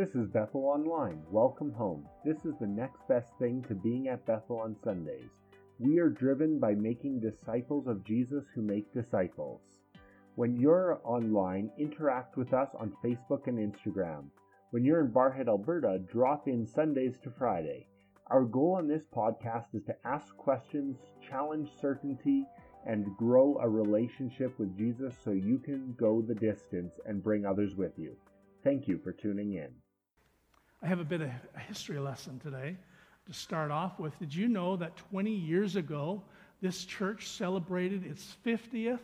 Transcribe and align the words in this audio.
This 0.00 0.14
is 0.14 0.28
Bethel 0.28 0.64
Online. 0.64 1.22
Welcome 1.30 1.74
home. 1.74 2.08
This 2.24 2.46
is 2.46 2.54
the 2.58 2.66
next 2.66 3.06
best 3.06 3.28
thing 3.38 3.62
to 3.68 3.74
being 3.74 4.08
at 4.08 4.24
Bethel 4.24 4.60
on 4.60 4.74
Sundays. 4.82 5.28
We 5.78 5.98
are 5.98 6.08
driven 6.08 6.58
by 6.58 6.72
making 6.74 7.20
disciples 7.20 7.86
of 7.86 8.02
Jesus 8.02 8.46
who 8.54 8.62
make 8.62 8.94
disciples. 8.94 9.60
When 10.36 10.56
you're 10.56 11.02
online, 11.04 11.70
interact 11.76 12.38
with 12.38 12.54
us 12.54 12.70
on 12.80 12.96
Facebook 13.04 13.46
and 13.46 13.58
Instagram. 13.58 14.30
When 14.70 14.86
you're 14.86 15.02
in 15.02 15.12
Barrhead, 15.12 15.48
Alberta, 15.48 15.98
drop 16.10 16.48
in 16.48 16.66
Sundays 16.66 17.18
to 17.22 17.30
Friday. 17.30 17.86
Our 18.28 18.44
goal 18.44 18.76
on 18.78 18.88
this 18.88 19.04
podcast 19.14 19.66
is 19.74 19.84
to 19.84 19.96
ask 20.06 20.34
questions, 20.38 20.96
challenge 21.28 21.68
certainty, 21.78 22.46
and 22.86 23.14
grow 23.18 23.58
a 23.60 23.68
relationship 23.68 24.58
with 24.58 24.74
Jesus 24.78 25.14
so 25.22 25.32
you 25.32 25.58
can 25.58 25.94
go 25.98 26.22
the 26.22 26.34
distance 26.34 26.94
and 27.04 27.22
bring 27.22 27.44
others 27.44 27.76
with 27.76 27.98
you. 27.98 28.16
Thank 28.64 28.88
you 28.88 28.98
for 29.04 29.12
tuning 29.12 29.52
in. 29.52 29.79
I 30.82 30.86
have 30.86 31.00
a 31.00 31.04
bit 31.04 31.20
of 31.20 31.28
a 31.54 31.58
history 31.58 31.98
lesson 31.98 32.38
today 32.38 32.74
to 33.26 33.34
start 33.34 33.70
off 33.70 33.98
with. 33.98 34.18
Did 34.18 34.34
you 34.34 34.48
know 34.48 34.76
that 34.76 34.96
20 34.96 35.30
years 35.30 35.76
ago, 35.76 36.22
this 36.62 36.86
church 36.86 37.28
celebrated 37.28 38.06
its 38.06 38.36
50th 38.46 39.00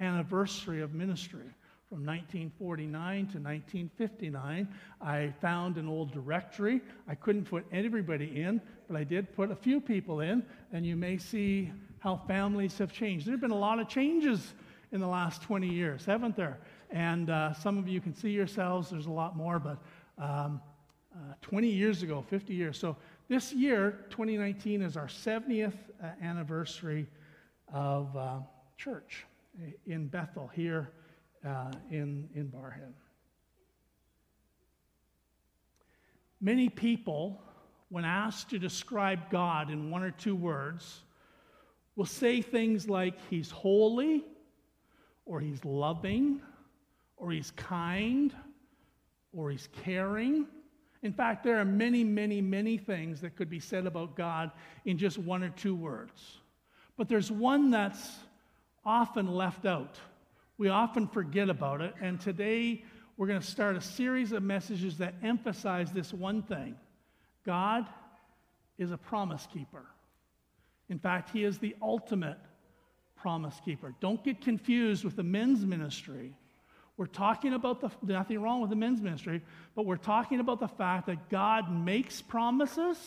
anniversary 0.00 0.82
of 0.82 0.92
ministry? 0.92 1.46
From 1.88 2.04
1949 2.04 3.14
to 3.16 3.38
1959, 3.38 4.68
I 5.00 5.32
found 5.40 5.78
an 5.78 5.88
old 5.88 6.12
directory. 6.12 6.82
I 7.08 7.14
couldn't 7.14 7.44
put 7.44 7.64
everybody 7.72 8.42
in, 8.42 8.60
but 8.86 8.96
I 8.96 9.04
did 9.04 9.34
put 9.34 9.50
a 9.50 9.56
few 9.56 9.80
people 9.80 10.20
in, 10.20 10.44
and 10.72 10.84
you 10.84 10.96
may 10.96 11.16
see 11.16 11.72
how 12.00 12.16
families 12.26 12.76
have 12.76 12.92
changed. 12.92 13.26
There 13.26 13.32
have 13.32 13.40
been 13.40 13.50
a 13.50 13.56
lot 13.56 13.78
of 13.78 13.88
changes 13.88 14.52
in 14.92 15.00
the 15.00 15.06
last 15.06 15.40
20 15.42 15.68
years, 15.68 16.04
haven't 16.04 16.36
there? 16.36 16.58
And 16.90 17.30
uh, 17.30 17.54
some 17.54 17.78
of 17.78 17.88
you 17.88 18.00
can 18.02 18.14
see 18.14 18.30
yourselves, 18.30 18.90
there's 18.90 19.06
a 19.06 19.10
lot 19.10 19.36
more, 19.36 19.58
but 19.58 19.78
um, 20.18 20.60
uh, 21.14 21.34
20 21.42 21.68
years 21.68 22.02
ago, 22.02 22.24
50 22.28 22.54
years. 22.54 22.78
So 22.78 22.96
this 23.28 23.52
year, 23.52 24.04
2019, 24.10 24.82
is 24.82 24.96
our 24.96 25.06
70th 25.06 25.74
uh, 26.02 26.06
anniversary 26.20 27.06
of 27.72 28.16
uh, 28.16 28.38
church 28.76 29.24
in 29.86 30.08
Bethel 30.08 30.50
here 30.52 30.90
uh, 31.46 31.72
in, 31.90 32.28
in 32.34 32.48
Barrhead. 32.48 32.92
Many 36.40 36.68
people, 36.68 37.40
when 37.88 38.04
asked 38.04 38.50
to 38.50 38.58
describe 38.58 39.30
God 39.30 39.70
in 39.70 39.90
one 39.90 40.02
or 40.02 40.10
two 40.10 40.34
words, 40.34 41.04
will 41.96 42.04
say 42.04 42.42
things 42.42 42.88
like 42.88 43.14
he's 43.30 43.50
holy, 43.50 44.24
or 45.26 45.40
he's 45.40 45.64
loving, 45.64 46.42
or 47.16 47.30
he's 47.30 47.52
kind, 47.52 48.34
or 49.32 49.50
he's 49.50 49.68
caring. 49.84 50.46
In 51.04 51.12
fact, 51.12 51.44
there 51.44 51.58
are 51.58 51.66
many, 51.66 52.02
many, 52.02 52.40
many 52.40 52.78
things 52.78 53.20
that 53.20 53.36
could 53.36 53.50
be 53.50 53.60
said 53.60 53.86
about 53.86 54.16
God 54.16 54.50
in 54.86 54.96
just 54.96 55.18
one 55.18 55.44
or 55.44 55.50
two 55.50 55.76
words. 55.76 56.38
But 56.96 57.10
there's 57.10 57.30
one 57.30 57.70
that's 57.70 58.16
often 58.86 59.28
left 59.28 59.66
out. 59.66 60.00
We 60.56 60.70
often 60.70 61.06
forget 61.06 61.50
about 61.50 61.82
it, 61.82 61.94
and 62.00 62.18
today 62.18 62.84
we're 63.18 63.26
going 63.26 63.40
to 63.40 63.46
start 63.46 63.76
a 63.76 63.82
series 63.82 64.32
of 64.32 64.42
messages 64.42 64.96
that 64.96 65.14
emphasize 65.22 65.92
this 65.92 66.12
one 66.12 66.42
thing 66.42 66.74
God 67.44 67.86
is 68.78 68.90
a 68.90 68.96
promise 68.96 69.46
keeper. 69.52 69.84
In 70.88 70.98
fact, 70.98 71.30
he 71.30 71.44
is 71.44 71.58
the 71.58 71.76
ultimate 71.82 72.38
promise 73.14 73.60
keeper. 73.62 73.94
Don't 74.00 74.24
get 74.24 74.40
confused 74.40 75.04
with 75.04 75.16
the 75.16 75.22
men's 75.22 75.66
ministry. 75.66 76.32
We're 76.96 77.06
talking 77.06 77.54
about 77.54 77.80
the, 77.80 77.90
nothing 78.02 78.40
wrong 78.40 78.60
with 78.60 78.70
the 78.70 78.76
men's 78.76 79.00
ministry, 79.00 79.42
but 79.74 79.84
we're 79.84 79.96
talking 79.96 80.38
about 80.38 80.60
the 80.60 80.68
fact 80.68 81.06
that 81.06 81.28
God 81.28 81.72
makes 81.72 82.22
promises 82.22 82.98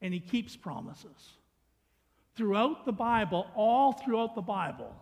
and 0.00 0.14
he 0.14 0.20
keeps 0.20 0.56
promises. 0.56 1.32
Throughout 2.36 2.84
the 2.84 2.92
Bible, 2.92 3.46
all 3.56 3.92
throughout 3.92 4.34
the 4.34 4.42
Bible, 4.42 4.94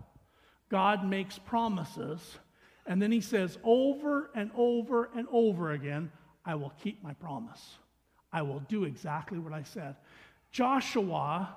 God 0.70 1.06
makes 1.06 1.38
promises, 1.38 2.38
and 2.86 3.02
then 3.02 3.12
he 3.12 3.20
says 3.20 3.58
over 3.64 4.30
and 4.34 4.50
over 4.56 5.10
and 5.14 5.26
over 5.30 5.72
again, 5.72 6.10
I 6.44 6.54
will 6.54 6.72
keep 6.82 7.02
my 7.02 7.12
promise. 7.14 7.76
I 8.32 8.42
will 8.42 8.60
do 8.60 8.84
exactly 8.84 9.38
what 9.38 9.52
I 9.52 9.62
said. 9.62 9.96
Joshua 10.50 11.54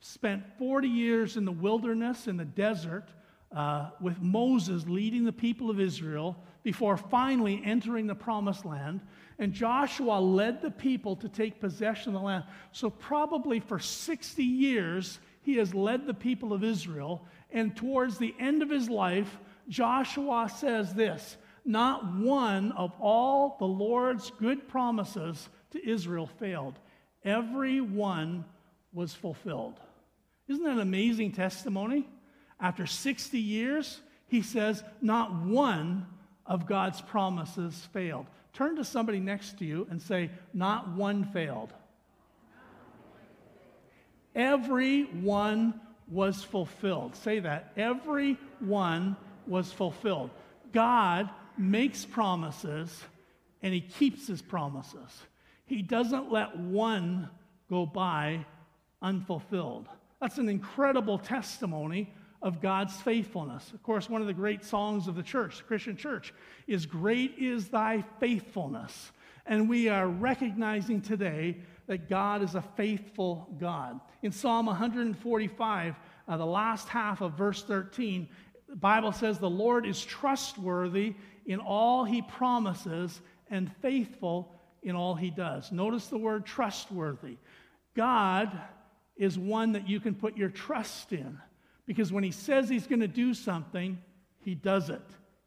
spent 0.00 0.42
40 0.58 0.88
years 0.88 1.36
in 1.36 1.44
the 1.44 1.52
wilderness, 1.52 2.26
in 2.26 2.36
the 2.36 2.44
desert, 2.44 3.08
uh, 3.54 3.90
with 4.00 4.20
Moses 4.20 4.86
leading 4.86 5.24
the 5.24 5.32
people 5.32 5.70
of 5.70 5.80
Israel 5.80 6.36
before 6.62 6.96
finally 6.96 7.60
entering 7.64 8.06
the 8.06 8.14
promised 8.14 8.64
land. 8.64 9.00
And 9.38 9.52
Joshua 9.52 10.20
led 10.20 10.62
the 10.62 10.70
people 10.70 11.16
to 11.16 11.28
take 11.28 11.60
possession 11.60 12.14
of 12.14 12.20
the 12.20 12.26
land. 12.26 12.44
So, 12.70 12.90
probably 12.90 13.60
for 13.60 13.78
60 13.78 14.42
years, 14.42 15.18
he 15.42 15.56
has 15.56 15.74
led 15.74 16.06
the 16.06 16.14
people 16.14 16.52
of 16.52 16.64
Israel. 16.64 17.26
And 17.50 17.76
towards 17.76 18.18
the 18.18 18.34
end 18.38 18.62
of 18.62 18.70
his 18.70 18.88
life, 18.88 19.38
Joshua 19.68 20.50
says 20.54 20.94
this 20.94 21.36
Not 21.64 22.14
one 22.14 22.72
of 22.72 22.92
all 23.00 23.56
the 23.58 23.66
Lord's 23.66 24.30
good 24.30 24.68
promises 24.68 25.48
to 25.72 25.88
Israel 25.88 26.26
failed, 26.26 26.78
every 27.24 27.80
one 27.80 28.44
was 28.92 29.14
fulfilled. 29.14 29.80
Isn't 30.48 30.64
that 30.64 30.72
an 30.72 30.80
amazing 30.80 31.32
testimony? 31.32 32.06
After 32.62 32.86
60 32.86 33.38
years, 33.38 34.00
he 34.28 34.40
says, 34.40 34.84
not 35.02 35.34
one 35.34 36.06
of 36.46 36.66
God's 36.66 37.02
promises 37.02 37.88
failed. 37.92 38.26
Turn 38.52 38.76
to 38.76 38.84
somebody 38.84 39.18
next 39.18 39.58
to 39.58 39.64
you 39.64 39.86
and 39.90 40.00
say, 40.00 40.30
not 40.54 40.90
one 40.90 41.24
failed. 41.24 41.72
Every 44.34 45.02
one 45.02 45.80
was 46.08 46.44
fulfilled. 46.44 47.16
Say 47.16 47.40
that. 47.40 47.72
Every 47.76 48.38
one 48.60 49.16
was 49.46 49.72
fulfilled. 49.72 50.30
God 50.72 51.28
makes 51.58 52.04
promises 52.04 53.04
and 53.62 53.74
he 53.74 53.80
keeps 53.80 54.26
his 54.28 54.40
promises. 54.40 55.22
He 55.66 55.82
doesn't 55.82 56.30
let 56.30 56.56
one 56.56 57.28
go 57.68 57.86
by 57.86 58.46
unfulfilled. 59.00 59.88
That's 60.20 60.38
an 60.38 60.48
incredible 60.48 61.18
testimony 61.18 62.12
of 62.42 62.60
God's 62.60 62.94
faithfulness. 62.96 63.70
Of 63.72 63.82
course, 63.82 64.10
one 64.10 64.20
of 64.20 64.26
the 64.26 64.34
great 64.34 64.64
songs 64.64 65.06
of 65.06 65.14
the 65.14 65.22
church, 65.22 65.58
the 65.58 65.64
Christian 65.64 65.96
church, 65.96 66.34
is 66.66 66.86
Great 66.86 67.36
is 67.38 67.68
Thy 67.68 68.04
Faithfulness. 68.18 69.12
And 69.46 69.68
we 69.68 69.88
are 69.88 70.08
recognizing 70.08 71.00
today 71.00 71.58
that 71.86 72.08
God 72.08 72.42
is 72.42 72.54
a 72.54 72.62
faithful 72.76 73.48
God. 73.60 74.00
In 74.22 74.32
Psalm 74.32 74.66
145, 74.66 75.94
uh, 76.28 76.36
the 76.36 76.46
last 76.46 76.88
half 76.88 77.20
of 77.20 77.34
verse 77.34 77.62
13, 77.62 78.28
the 78.68 78.76
Bible 78.76 79.12
says, 79.12 79.38
The 79.38 79.50
Lord 79.50 79.86
is 79.86 80.04
trustworthy 80.04 81.14
in 81.46 81.58
all 81.60 82.04
he 82.04 82.22
promises 82.22 83.20
and 83.50 83.70
faithful 83.82 84.54
in 84.82 84.96
all 84.96 85.14
he 85.14 85.30
does. 85.30 85.70
Notice 85.70 86.06
the 86.06 86.18
word 86.18 86.44
trustworthy. 86.44 87.36
God 87.94 88.60
is 89.16 89.38
one 89.38 89.72
that 89.72 89.88
you 89.88 90.00
can 90.00 90.14
put 90.14 90.36
your 90.36 90.48
trust 90.48 91.12
in. 91.12 91.38
Because 91.86 92.12
when 92.12 92.24
he 92.24 92.30
says 92.30 92.68
he's 92.68 92.86
going 92.86 93.00
to 93.00 93.08
do 93.08 93.34
something, 93.34 93.98
he 94.44 94.54
does 94.54 94.90
it. 94.90 95.02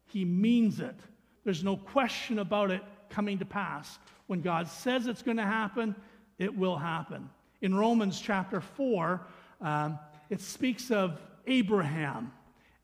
He 0.06 0.24
means 0.24 0.80
it. 0.80 0.98
There's 1.44 1.64
no 1.64 1.76
question 1.76 2.38
about 2.38 2.70
it 2.70 2.82
coming 3.08 3.38
to 3.38 3.44
pass. 3.44 3.98
When 4.26 4.40
God 4.40 4.68
says 4.68 5.06
it's 5.06 5.22
going 5.22 5.36
to 5.36 5.44
happen, 5.44 5.94
it 6.38 6.56
will 6.56 6.76
happen. 6.76 7.30
In 7.62 7.74
Romans 7.74 8.20
chapter 8.20 8.60
4, 8.60 9.20
um, 9.60 9.98
it 10.28 10.40
speaks 10.40 10.90
of 10.90 11.20
Abraham. 11.46 12.32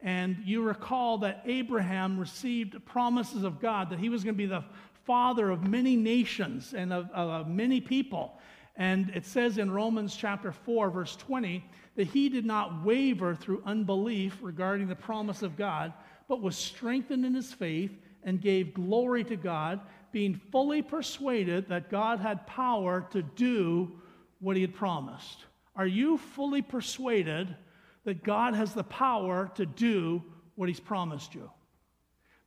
And 0.01 0.39
you 0.45 0.63
recall 0.63 1.19
that 1.19 1.43
Abraham 1.47 2.19
received 2.19 2.85
promises 2.87 3.45
of 3.45 3.61
God 3.61 3.91
that 3.91 3.99
he 3.99 4.09
was 4.09 4.25
going 4.25 4.35
to 4.35 4.39
be 4.39 4.47
the 4.47 4.65
father 5.05 5.51
of 5.51 5.67
many 5.67 5.97
nations 5.97 6.75
and 6.75 6.93
of, 6.93 7.11
of 7.11 7.49
many 7.49 7.81
people. 7.81 8.39
And 8.77 9.11
it 9.11 9.27
says 9.27 9.59
in 9.59 9.71
Romans 9.71 10.17
chapter 10.17 10.53
4, 10.53 10.91
verse 10.91 11.17
20, 11.17 11.65
that 11.97 12.07
he 12.07 12.29
did 12.29 12.47
not 12.47 12.85
waver 12.85 13.35
through 13.35 13.63
unbelief 13.67 14.39
regarding 14.41 14.89
the 14.89 14.97
promise 14.97 15.43
of 15.43 15.57
God, 15.57 15.93
but 16.29 16.41
was 16.41 16.57
strengthened 16.57 17.27
in 17.27 17.35
his 17.35 17.53
faith 17.53 17.93
and 18.25 18.41
gave 18.41 18.73
glory 18.73 19.25
to 19.25 19.37
God, 19.37 19.81
being 20.11 20.41
fully 20.51 20.81
persuaded 20.81 21.69
that 21.69 21.91
God 21.91 22.21
had 22.21 22.47
power 22.47 23.07
to 23.11 23.23
do 23.23 23.93
what 24.41 24.57
he 24.57 24.63
had 24.63 24.75
promised. 24.75 25.45
Are 25.77 25.87
you 25.87 26.19
fully 26.19 26.63
persuaded 26.63 27.55
that 28.05 28.25
God 28.25 28.55
has 28.55 28.75
the 28.75 28.85
power 28.85 29.51
to 29.55 29.67
do 29.67 30.23
what 30.55 30.69
he's 30.69 30.81
promised 30.81 31.35
you? 31.35 31.51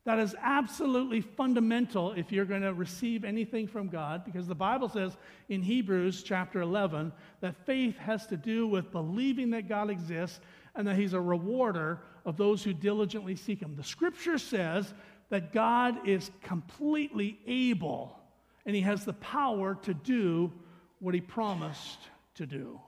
That 0.05 0.19
is 0.19 0.35
absolutely 0.41 1.21
fundamental 1.21 2.13
if 2.13 2.31
you're 2.31 2.45
going 2.45 2.61
to 2.61 2.73
receive 2.73 3.23
anything 3.23 3.67
from 3.67 3.89
God, 3.89 4.23
because 4.23 4.47
the 4.47 4.55
Bible 4.55 4.87
says 4.87 5.17
in 5.49 5.61
Hebrews 5.61 6.23
chapter 6.23 6.61
11 6.61 7.11
that 7.41 7.55
faith 7.65 7.97
has 7.97 8.27
to 8.27 8.37
do 8.37 8.67
with 8.67 8.91
believing 8.91 9.49
that 9.51 9.67
God 9.67 9.89
exists 9.89 10.39
and 10.75 10.87
that 10.87 10.95
He's 10.95 11.13
a 11.13 11.21
rewarder 11.21 12.01
of 12.23 12.37
those 12.37 12.63
who 12.63 12.73
diligently 12.73 13.35
seek 13.35 13.61
Him. 13.61 13.75
The 13.75 13.83
scripture 13.83 14.37
says 14.37 14.93
that 15.29 15.51
God 15.51 16.07
is 16.07 16.29
completely 16.43 17.39
able 17.47 18.19
and 18.65 18.75
he 18.75 18.81
has 18.81 19.05
the 19.05 19.13
power 19.13 19.75
to 19.83 19.93
do 19.93 20.51
what 20.99 21.13
he 21.13 21.21
promised 21.21 21.99
to 22.35 22.45
do. 22.45 22.79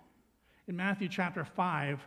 In 0.68 0.76
Matthew 0.76 1.08
chapter 1.08 1.46
5, 1.46 2.02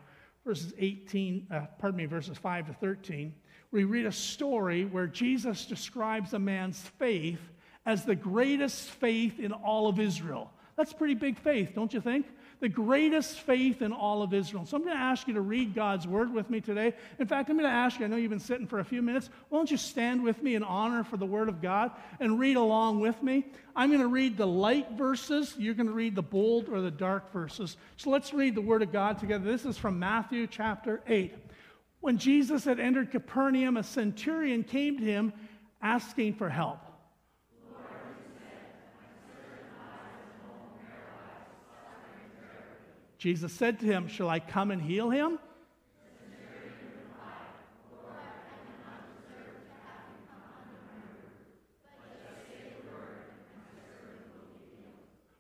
verses 0.44 0.72
18, 0.78 1.46
uh, 1.50 1.60
pardon 1.78 1.98
me, 1.98 2.06
verses 2.06 2.36
5 2.36 2.66
to 2.66 2.72
13, 2.74 3.32
we 3.70 3.84
read 3.84 4.06
a 4.06 4.12
story 4.12 4.84
where 4.84 5.06
Jesus 5.06 5.66
describes 5.66 6.32
a 6.32 6.38
man's 6.38 6.80
faith 6.98 7.40
as 7.86 8.04
the 8.04 8.14
greatest 8.14 8.90
faith 8.90 9.38
in 9.38 9.52
all 9.52 9.88
of 9.88 10.00
Israel. 10.00 10.50
That's 10.76 10.92
pretty 10.92 11.14
big 11.14 11.38
faith, 11.38 11.70
don't 11.74 11.92
you 11.92 12.00
think? 12.00 12.26
the 12.60 12.68
greatest 12.68 13.40
faith 13.40 13.82
in 13.82 13.92
all 13.92 14.22
of 14.22 14.32
Israel. 14.34 14.66
So 14.66 14.76
I'm 14.76 14.84
going 14.84 14.94
to 14.94 15.02
ask 15.02 15.26
you 15.26 15.34
to 15.34 15.40
read 15.40 15.74
God's 15.74 16.06
word 16.06 16.32
with 16.32 16.50
me 16.50 16.60
today. 16.60 16.94
In 17.18 17.26
fact, 17.26 17.48
I'm 17.48 17.56
going 17.56 17.68
to 17.68 17.74
ask 17.74 17.98
you, 17.98 18.04
I 18.04 18.08
know 18.08 18.16
you've 18.16 18.30
been 18.30 18.38
sitting 18.38 18.66
for 18.66 18.80
a 18.80 18.84
few 18.84 19.02
minutes, 19.02 19.30
why 19.48 19.58
don't 19.58 19.70
you 19.70 19.78
stand 19.78 20.22
with 20.22 20.42
me 20.42 20.54
in 20.54 20.62
honor 20.62 21.02
for 21.02 21.16
the 21.16 21.26
word 21.26 21.48
of 21.48 21.62
God 21.62 21.90
and 22.20 22.38
read 22.38 22.56
along 22.56 23.00
with 23.00 23.22
me? 23.22 23.46
I'm 23.74 23.88
going 23.88 24.02
to 24.02 24.08
read 24.08 24.36
the 24.36 24.46
light 24.46 24.92
verses, 24.92 25.54
you're 25.58 25.74
going 25.74 25.86
to 25.86 25.92
read 25.92 26.14
the 26.14 26.22
bold 26.22 26.68
or 26.68 26.82
the 26.82 26.90
dark 26.90 27.32
verses. 27.32 27.76
So 27.96 28.10
let's 28.10 28.34
read 28.34 28.54
the 28.54 28.60
word 28.60 28.82
of 28.82 28.92
God 28.92 29.18
together. 29.18 29.50
This 29.50 29.64
is 29.64 29.78
from 29.78 29.98
Matthew 29.98 30.46
chapter 30.46 31.00
8. 31.06 31.34
When 32.00 32.16
Jesus 32.16 32.64
had 32.64 32.80
entered 32.80 33.10
Capernaum, 33.10 33.76
a 33.76 33.82
centurion 33.82 34.64
came 34.64 34.98
to 34.98 35.04
him 35.04 35.32
asking 35.82 36.34
for 36.34 36.48
help. 36.48 36.78
Jesus 43.18 43.52
said 43.52 43.78
to 43.80 43.86
him, 43.86 44.08
Shall 44.08 44.30
I 44.30 44.40
come 44.40 44.70
and 44.70 44.80
heal 44.80 45.10
him? 45.10 45.38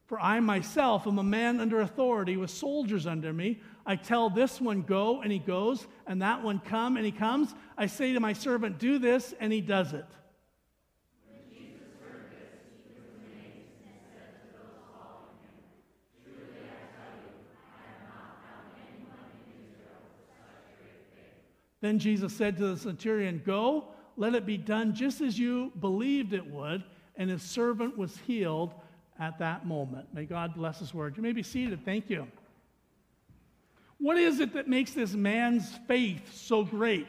For 0.04 0.20
I 0.20 0.40
myself 0.40 1.06
am 1.06 1.18
a 1.18 1.22
man 1.22 1.60
under 1.60 1.80
authority 1.80 2.36
with 2.36 2.50
soldiers 2.50 3.06
under 3.06 3.32
me. 3.32 3.60
I 3.90 3.96
tell 3.96 4.30
this 4.30 4.60
one, 4.60 4.82
go, 4.82 5.20
and 5.20 5.32
he 5.32 5.40
goes, 5.40 5.88
and 6.06 6.22
that 6.22 6.44
one, 6.44 6.60
come, 6.60 6.96
and 6.96 7.04
he 7.04 7.10
comes. 7.10 7.52
I 7.76 7.86
say 7.86 8.12
to 8.12 8.20
my 8.20 8.32
servant, 8.32 8.78
do 8.78 9.00
this, 9.00 9.34
and 9.40 9.52
he 9.52 9.60
does 9.60 9.94
it. 9.94 10.04
Then 21.80 21.98
Jesus 21.98 22.32
said 22.32 22.56
to 22.58 22.68
the 22.68 22.76
centurion, 22.76 23.42
Go, 23.44 23.88
let 24.16 24.36
it 24.36 24.46
be 24.46 24.56
done 24.56 24.94
just 24.94 25.20
as 25.20 25.36
you 25.36 25.72
believed 25.80 26.32
it 26.32 26.46
would. 26.46 26.84
And 27.16 27.28
his 27.28 27.42
servant 27.42 27.98
was 27.98 28.16
healed 28.18 28.72
at 29.18 29.40
that 29.40 29.66
moment. 29.66 30.06
May 30.14 30.26
God 30.26 30.54
bless 30.54 30.78
his 30.78 30.94
word. 30.94 31.16
You 31.16 31.24
may 31.24 31.32
be 31.32 31.42
seated. 31.42 31.84
Thank 31.84 32.08
you. 32.08 32.28
What 34.00 34.16
is 34.16 34.40
it 34.40 34.54
that 34.54 34.66
makes 34.66 34.92
this 34.92 35.12
man's 35.12 35.70
faith 35.86 36.34
so 36.34 36.64
great? 36.64 37.08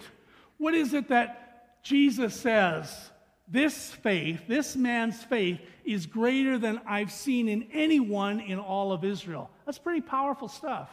What 0.58 0.76
is 0.76 0.94
it 0.94 1.08
that 1.08 1.82
Jesus 1.84 2.36
says, 2.36 3.10
this 3.48 3.92
faith, 3.92 4.42
this 4.48 4.76
man's 4.76 5.24
faith, 5.24 5.60
is 5.84 6.06
greater 6.06 6.58
than 6.58 6.82
I've 6.86 7.12
seen 7.12 7.48
in 7.50 7.68
anyone 7.74 8.40
in 8.40 8.60
all 8.60 8.92
of 8.92 9.04
Israel? 9.04 9.50
That's 9.66 9.80
pretty 9.80 10.02
powerful 10.02 10.48
stuff. 10.48 10.90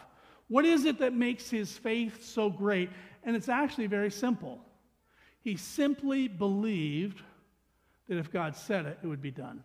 What 0.46 0.64
is 0.64 0.84
it 0.86 1.00
that 1.00 1.12
makes 1.12 1.50
his 1.50 1.76
faith 1.76 2.24
so 2.24 2.48
great? 2.48 2.90
And 3.24 3.36
it's 3.36 3.48
actually 3.48 3.88
very 3.88 4.10
simple. 4.10 4.60
He 5.42 5.56
simply 5.56 6.28
believed 6.28 7.22
that 8.08 8.18
if 8.18 8.32
God 8.32 8.56
said 8.56 8.86
it, 8.86 8.98
it 9.02 9.06
would 9.06 9.20
be 9.20 9.30
done. 9.30 9.62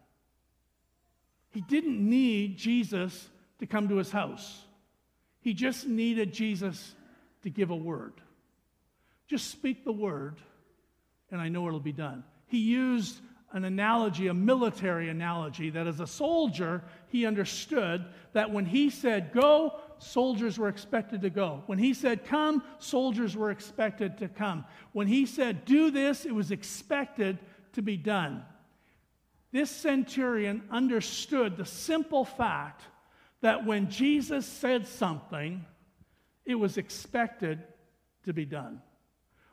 He 1.51 1.62
didn't 1.62 2.00
need 2.01 2.57
Jesus 2.57 3.29
to 3.59 3.65
come 3.65 3.88
to 3.88 3.95
his 3.95 4.12
house, 4.12 4.65
he 5.44 5.54
just 5.54 5.86
needed 5.86 6.34
Jesus 6.34 6.95
to 7.44 7.50
give 7.50 7.69
a 7.69 7.75
word. 7.75 8.13
Just 9.28 9.51
speak 9.51 9.84
the 9.84 9.92
word, 9.92 10.40
and 11.31 11.42
I 11.42 11.50
know 11.50 11.68
it'll 11.68 11.81
be 11.81 11.92
done. 11.92 12.24
He 12.48 12.60
used 12.60 13.19
an 13.51 13.66
analogy, 13.66 14.28
a 14.28 14.34
military 14.34 15.10
analogy, 15.10 15.69
that 15.69 15.86
as 15.86 16.00
a 16.00 16.07
soldier, 16.07 16.81
he 17.10 17.25
understood 17.25 18.06
that 18.31 18.51
when 18.51 18.66
he 18.66 18.90
said, 18.90 19.34
Go, 19.34 19.80
soldiers 20.00 20.57
were 20.57 20.69
expected 20.69 21.22
to 21.22 21.30
go. 21.30 21.62
When 21.66 21.78
he 21.78 21.94
said, 21.94 22.25
Come, 22.25 22.63
soldiers 22.80 23.36
were 23.36 23.51
expected 23.51 24.18
to 24.19 24.30
come. 24.30 24.63
When 24.94 25.07
he 25.07 25.25
said, 25.25 25.66
Do 25.66 25.92
this, 25.92 26.25
it 26.25 26.34
was 26.34 26.51
expected 26.51 27.38
to 27.74 27.81
be 27.81 27.98
done. 27.98 28.44
This 29.51 29.69
centurion 29.69 30.63
understood 30.72 31.57
the 31.57 31.66
simple 31.66 32.24
fact 32.24 32.81
that 33.44 33.66
when 33.66 33.90
Jesus 33.90 34.45
said 34.45 34.88
something, 34.88 35.66
it 36.45 36.56
was 36.56 36.78
expected 36.78 37.62
to 38.24 38.34
be 38.34 38.45
done. 38.45 38.81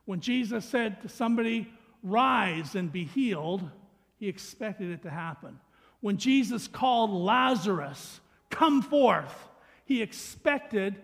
When 0.05 0.21
Jesus 0.21 0.65
said 0.65 1.03
to 1.03 1.09
somebody, 1.09 1.69
Rise 2.03 2.77
and 2.77 2.91
be 2.91 3.05
healed, 3.05 3.69
he 4.17 4.29
expected 4.29 4.91
it 4.91 5.03
to 5.03 5.11
happen. 5.11 5.59
When 6.01 6.17
Jesus 6.17 6.67
called 6.69 7.11
Lazarus, 7.11 8.21
Come 8.49 8.81
forth, 8.81 9.49
he 9.85 10.03
expected 10.03 10.97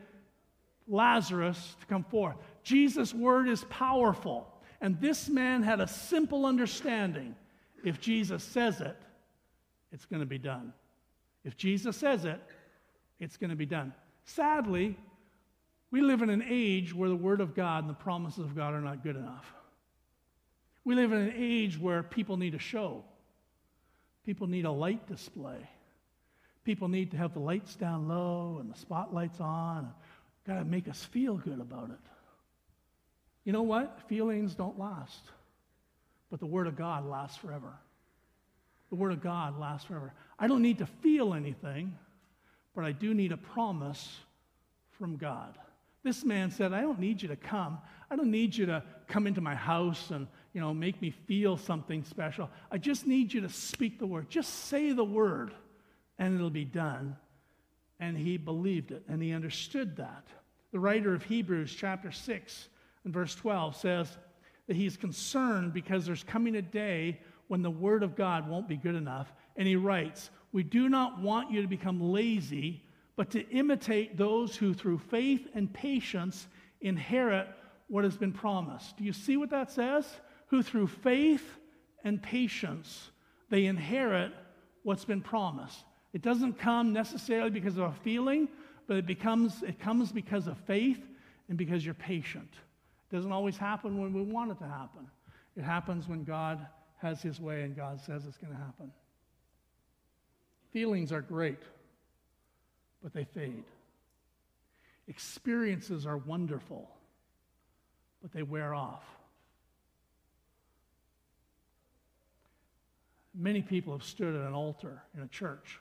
Lazarus 0.87 1.77
to 1.81 1.87
come 1.87 2.05
forth. 2.05 2.37
Jesus' 2.63 3.13
word 3.13 3.49
is 3.49 3.65
powerful. 3.65 4.47
And 4.81 5.01
this 5.01 5.29
man 5.29 5.63
had 5.63 5.81
a 5.81 5.89
simple 5.89 6.47
understanding. 6.47 7.35
If 7.85 8.01
Jesus 8.01 8.45
says 8.45 8.81
it, 8.81 8.97
it's 9.91 10.05
going 10.05 10.21
to 10.21 10.27
be 10.27 10.39
done. 10.39 10.73
If 11.45 11.57
Jesus 11.57 11.97
says 11.97 12.25
it, 12.25 12.41
it's 13.21 13.37
going 13.37 13.51
to 13.51 13.57
be 13.57 13.67
done. 13.67 13.93
Sadly, 14.25 14.97
we 15.91 16.01
live 16.01 16.23
in 16.23 16.31
an 16.31 16.45
age 16.49 16.95
where 16.95 17.09
the 17.09 17.17
Word 17.17 17.41
of 17.41 17.55
God 17.55 17.85
and 17.85 17.91
the 17.91 17.95
promises 17.95 18.41
of 18.41 18.55
God 18.57 18.75
are 18.75 18.81
not 18.81 19.03
good 19.03 19.17
enough. 19.17 19.53
We 20.85 20.95
live 20.95 21.13
in 21.13 21.19
an 21.19 21.35
age 21.37 21.79
where 21.79 22.03
people 22.03 22.37
need 22.37 22.55
a 22.55 22.59
show, 22.59 23.05
people 24.25 24.47
need 24.47 24.65
a 24.65 24.71
light 24.71 25.07
display. 25.07 25.59
People 26.67 26.89
need 26.89 27.13
to 27.13 27.17
have 27.17 27.33
the 27.33 27.39
lights 27.39 27.77
down 27.77 28.09
low 28.09 28.59
and 28.61 28.69
the 28.69 28.77
spotlights 28.77 29.41
on. 29.41 29.93
Got 30.49 30.59
to 30.59 30.65
make 30.65 30.89
us 30.89 31.05
feel 31.05 31.37
good 31.37 31.61
about 31.61 31.91
it. 31.91 32.11
You 33.45 33.53
know 33.53 33.63
what? 33.63 34.01
Feelings 34.09 34.57
don't 34.57 34.77
last. 34.77 35.21
But 36.29 36.41
the 36.41 36.47
Word 36.47 36.67
of 36.67 36.77
God 36.77 37.07
lasts 37.07 37.37
forever. 37.37 37.73
The 38.91 38.97
Word 38.97 39.13
of 39.13 39.23
God 39.23 39.61
lasts 39.61 39.87
forever. 39.87 40.13
I 40.41 40.49
don't 40.49 40.61
need 40.61 40.79
to 40.79 40.87
feel 40.87 41.35
anything, 41.35 41.97
but 42.77 42.85
I 42.85 42.93
do 42.93 43.15
need 43.15 43.33
a 43.33 43.39
promise 43.39 44.19
from 44.99 45.17
God. 45.17 45.59
This 46.05 46.25
man 46.25 46.51
said, 46.51 46.73
I 46.73 46.83
don't 46.83 47.01
need 47.01 47.21
you 47.23 47.29
to 47.29 47.37
come. 47.37 47.79
I 48.11 48.17
don't 48.17 48.31
need 48.31 48.55
you 48.55 48.67
to 48.67 48.85
come 49.09 49.27
into 49.27 49.41
my 49.41 49.55
house 49.55 50.11
and, 50.11 50.29
you 50.53 50.61
know, 50.61 50.73
make 50.73 51.01
me 51.03 51.11
feel 51.11 51.57
something 51.57 52.05
special. 52.05 52.49
I 52.71 52.79
just 52.79 53.07
need 53.07 53.33
you 53.33 53.41
to 53.41 53.49
speak 53.49 53.99
the 53.99 54.07
word. 54.07 54.29
Just 54.29 54.67
say 54.67 54.93
the 54.93 55.05
word 55.05 55.53
and 56.19 56.35
it'll 56.35 56.51
be 56.51 56.65
done. 56.65 57.17
And 57.99 58.17
he 58.17 58.37
believed 58.37 58.93
it 58.93 59.03
and 59.09 59.23
he 59.23 59.33
understood 59.33 59.97
that. 59.97 60.27
The 60.71 60.79
writer 60.79 61.15
of 61.15 61.25
Hebrews, 61.25 61.75
chapter 61.75 62.13
6 62.13 62.69
and 63.05 63.13
verse 63.13 63.35
12, 63.35 63.75
says 63.77 64.19
that 64.67 64.77
he's 64.77 64.99
concerned 64.99 65.73
because 65.73 66.05
there's 66.05 66.23
coming 66.23 66.57
a 66.57 66.63
day 66.63 67.21
when 67.49 67.63
the 67.63 67.71
word 67.71 68.03
of 68.03 68.17
God 68.17 68.49
won't 68.49 68.69
be 68.69 68.77
good 68.77 68.95
enough. 68.95 69.33
And 69.57 69.67
he 69.67 69.77
writes, 69.77 70.31
We 70.57 70.63
do 70.63 70.89
not 70.89 71.21
want 71.21 71.51
you 71.51 71.61
to 71.61 71.69
become 71.69 72.01
lazy, 72.01 72.83
but 73.15 73.29
to 73.33 73.47
imitate 73.51 74.17
those 74.17 74.57
who 74.57 74.73
through 74.73 75.01
faith 75.01 75.47
and 75.53 75.71
patience 75.71 76.47
inherit 76.81 77.47
what 77.89 78.05
has 78.05 78.17
been 78.17 78.33
promised. 78.33 78.97
Do 78.97 79.05
you 79.05 79.13
see 79.13 79.37
what 79.37 79.51
that 79.51 79.71
says? 79.71 80.07
Who 80.47 80.63
through 80.63 80.87
faith 80.87 81.45
and 82.05 82.23
patience 82.23 83.11
they 83.51 83.67
inherit 83.67 84.33
what's 84.83 85.05
been 85.05 85.21
promised. 85.21 85.85
It 86.15 86.23
doesn't 86.23 86.59
come 86.59 86.91
necessarily 86.91 87.51
because 87.51 87.77
of 87.77 87.91
a 87.91 87.95
feeling, 88.03 88.49
but 88.87 88.97
it, 88.97 89.05
becomes, 89.05 89.63
it 89.63 89.79
comes 89.79 90.11
because 90.11 90.47
of 90.47 90.57
faith 90.61 91.07
and 91.51 91.59
because 91.59 91.85
you're 91.85 91.93
patient. 91.93 92.49
It 93.11 93.15
doesn't 93.15 93.31
always 93.31 93.59
happen 93.59 93.99
when 93.99 94.15
we 94.15 94.23
want 94.23 94.53
it 94.53 94.59
to 94.61 94.67
happen. 94.67 95.07
It 95.55 95.65
happens 95.65 96.09
when 96.09 96.25
God 96.25 96.67
has 97.03 97.21
his 97.21 97.43
way 97.43 97.65
and 97.65 97.77
God 97.77 98.01
says 98.01 98.25
it's 98.25 98.39
going 98.39 98.55
to 98.55 98.59
happen. 98.59 98.91
Feelings 100.77 101.11
are 101.11 101.23
great, 101.23 101.63
but 103.03 103.15
they 103.15 103.25
fade. 103.25 103.65
Experiences 105.09 106.05
are 106.05 106.19
wonderful, 106.19 106.91
but 108.21 108.31
they 108.31 108.43
wear 108.43 108.75
off. 108.75 109.03
Many 113.35 113.63
people 113.63 113.95
have 113.95 114.03
stood 114.03 114.35
at 114.35 114.47
an 114.47 114.53
altar 114.53 115.01
in 115.17 115.23
a 115.23 115.29
church 115.29 115.81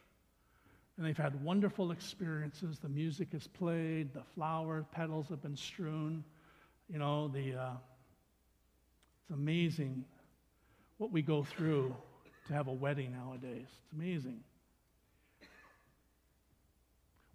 and 0.96 1.06
they've 1.06 1.18
had 1.18 1.44
wonderful 1.44 1.92
experiences. 1.92 2.80
The 2.80 2.88
music 2.88 3.34
is 3.34 3.48
played, 3.48 4.14
the 4.14 4.24
flower 4.34 4.86
petals 4.94 5.28
have 5.28 5.42
been 5.42 5.58
strewn. 5.58 6.24
You 6.90 7.00
know, 7.00 7.28
the, 7.28 7.54
uh, 7.54 7.72
it's 9.24 9.32
amazing 9.32 10.06
what 11.00 11.12
we 11.12 11.22
go 11.22 11.44
through 11.44 11.94
to 12.48 12.54
have 12.54 12.70
a 12.70 12.74
wedding 12.74 13.12
nowadays. 13.12 13.68
It's 13.68 13.92
amazing. 13.94 14.40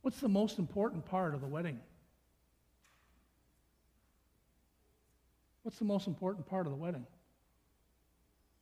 What's 0.02 0.20
the 0.20 0.28
most 0.28 0.58
important 0.58 1.04
part 1.04 1.34
of 1.34 1.40
the 1.40 1.46
wedding? 1.46 1.78
What's 5.62 5.78
the 5.78 5.84
most 5.84 6.06
important 6.06 6.46
part 6.46 6.66
of 6.66 6.72
the 6.72 6.78
wedding? 6.78 7.06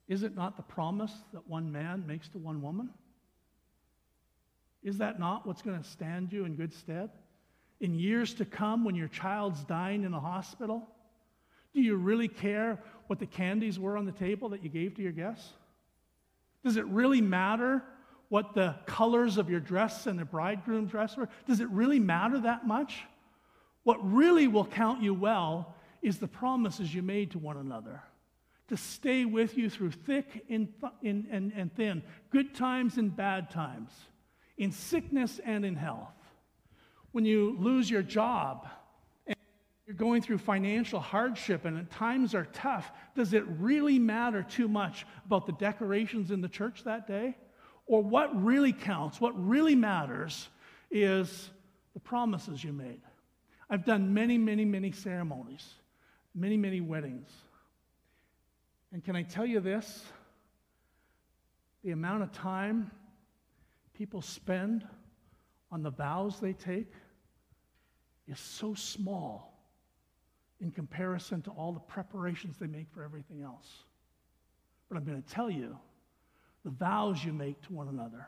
Is 0.09 0.23
it 0.23 0.35
not 0.35 0.57
the 0.57 0.63
promise 0.63 1.13
that 1.33 1.47
one 1.47 1.71
man 1.71 2.05
makes 2.07 2.29
to 2.31 2.39
one 2.39 2.61
woman? 2.63 2.91
Is 4.83 4.99
that 4.99 5.21
not 5.21 5.47
what's 5.47 5.63
going 5.63 5.81
to 5.81 5.89
stand 5.89 6.33
you 6.33 6.45
in 6.45 6.55
good 6.55 6.73
stead? 6.73 7.11
In 7.81 7.95
years 7.95 8.35
to 8.35 8.45
come, 8.45 8.85
when 8.85 8.95
your 8.95 9.09
child's 9.09 9.63
dying 9.65 10.05
in 10.05 10.15
a 10.15 10.21
hospital, 10.21 10.89
do 11.75 11.81
you 11.81 11.97
really 11.97 12.27
care 12.27 12.83
what 13.07 13.19
the 13.19 13.27
candies 13.27 13.79
were 13.79 13.97
on 13.97 14.07
the 14.07 14.13
table 14.13 14.49
that 14.49 14.63
you 14.63 14.69
gave 14.69 14.95
to 14.97 15.03
your 15.03 15.13
guests? 15.13 15.53
Does 16.65 16.77
it 16.77 16.87
really 16.87 17.21
matter 17.21 17.83
what 18.29 18.55
the 18.55 18.77
colors 18.87 19.39
of 19.39 19.49
your 19.49 19.61
dress 19.61 20.07
and 20.07 20.19
the 20.19 20.25
bridegroom 20.25 20.87
dress 20.87 21.17
were? 21.17 21.29
Does 21.47 21.61
it 21.61 21.69
really 21.71 21.99
matter 21.99 22.41
that 22.41 22.67
much? 22.67 23.03
What 23.85 23.99
really 24.13 24.49
will 24.49 24.67
count 24.67 25.03
you 25.03 25.15
well 25.15 25.75
is 26.03 26.19
the 26.19 26.29
promises 26.29 26.95
you 26.95 27.03
made 27.03 27.31
to 27.33 27.39
one 27.39 27.57
another 27.57 28.03
to 28.69 28.77
stay 28.77 29.25
with 29.25 29.57
you 29.57 29.71
through 29.71 29.91
thick 29.91 30.45
and, 30.49 30.69
th- 30.81 30.93
and, 31.03 31.53
and 31.57 31.75
thin, 31.75 32.03
good 32.31 32.55
times 32.55 32.99
and 32.99 33.15
bad 33.17 33.51
times, 33.51 33.91
in 34.59 34.71
sickness 34.71 35.41
and 35.45 35.65
in 35.65 35.75
health. 35.75 36.13
When 37.13 37.25
you 37.25 37.57
lose 37.59 37.91
your 37.91 38.03
job 38.03 38.69
and 39.27 39.37
you're 39.87 39.97
going 39.97 40.21
through 40.21 40.39
financial 40.39 41.01
hardship 41.01 41.65
and 41.65 41.91
times 41.91 42.35
are 42.35 42.47
tough, 42.53 42.93
does 43.17 43.33
it 43.33 43.45
really 43.59 43.99
matter 43.99 44.43
too 44.43 44.69
much 44.69 45.07
about 45.25 45.47
the 45.47 45.53
decorations 45.53 46.31
in 46.31 46.43
the 46.43 46.49
church 46.49 46.85
that 46.85 47.07
day? 47.07 47.37
Or 47.89 48.03
what 48.03 48.45
really 48.45 48.73
counts, 48.73 49.21
what 49.21 49.33
really 49.35 49.75
matters 49.75 50.49
is 50.91 51.51
the 51.95 52.01
promises 52.01 52.63
you 52.63 52.73
made. 52.73 53.01
I've 53.71 53.85
done 53.85 54.13
many, 54.13 54.39
many, 54.39 54.65
many 54.65 54.93
ceremonies, 54.93 55.67
many, 56.35 56.57
many 56.57 56.81
weddings. 56.81 57.29
And 58.93 59.03
can 59.03 59.17
I 59.17 59.23
tell 59.23 59.47
you 59.47 59.61
this? 59.61 60.05
The 61.83 61.93
amount 61.93 62.23
of 62.23 62.33
time 62.33 62.91
people 63.95 64.21
spend 64.21 64.87
on 65.73 65.83
the 65.83 65.91
vows 65.91 66.41
they 66.41 66.53
take 66.53 66.93
is 68.27 68.39
so 68.39 68.75
small 68.75 69.59
in 70.61 70.71
comparison 70.71 71.41
to 71.43 71.51
all 71.51 71.73
the 71.73 71.81
preparations 71.81 72.57
they 72.59 72.67
make 72.67 72.91
for 72.91 73.03
everything 73.03 73.43
else. 73.43 73.85
But 74.89 74.99
I'm 74.99 75.05
going 75.05 75.23
to 75.23 75.29
tell 75.29 75.51
you 75.51 75.79
the 76.69 76.75
vows 76.75 77.25
you 77.25 77.33
make 77.33 77.63
to 77.63 77.73
one 77.73 77.89
another, 77.89 78.27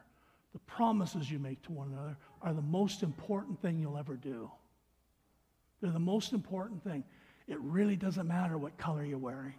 the 0.54 0.58
promises 0.60 1.30
you 1.30 1.38
make 1.38 1.60
to 1.64 1.72
one 1.72 1.92
another 1.92 2.16
are 2.40 2.54
the 2.54 2.62
most 2.62 3.02
important 3.02 3.60
thing 3.60 3.78
you'll 3.78 3.98
ever 3.98 4.16
do. 4.16 4.50
They're 5.82 5.90
the 5.90 5.98
most 5.98 6.32
important 6.32 6.82
thing. 6.82 7.04
It 7.48 7.60
really 7.60 7.96
doesn't 7.96 8.26
matter 8.26 8.56
what 8.56 8.78
color 8.78 9.04
you're 9.04 9.18
wearing. 9.18 9.52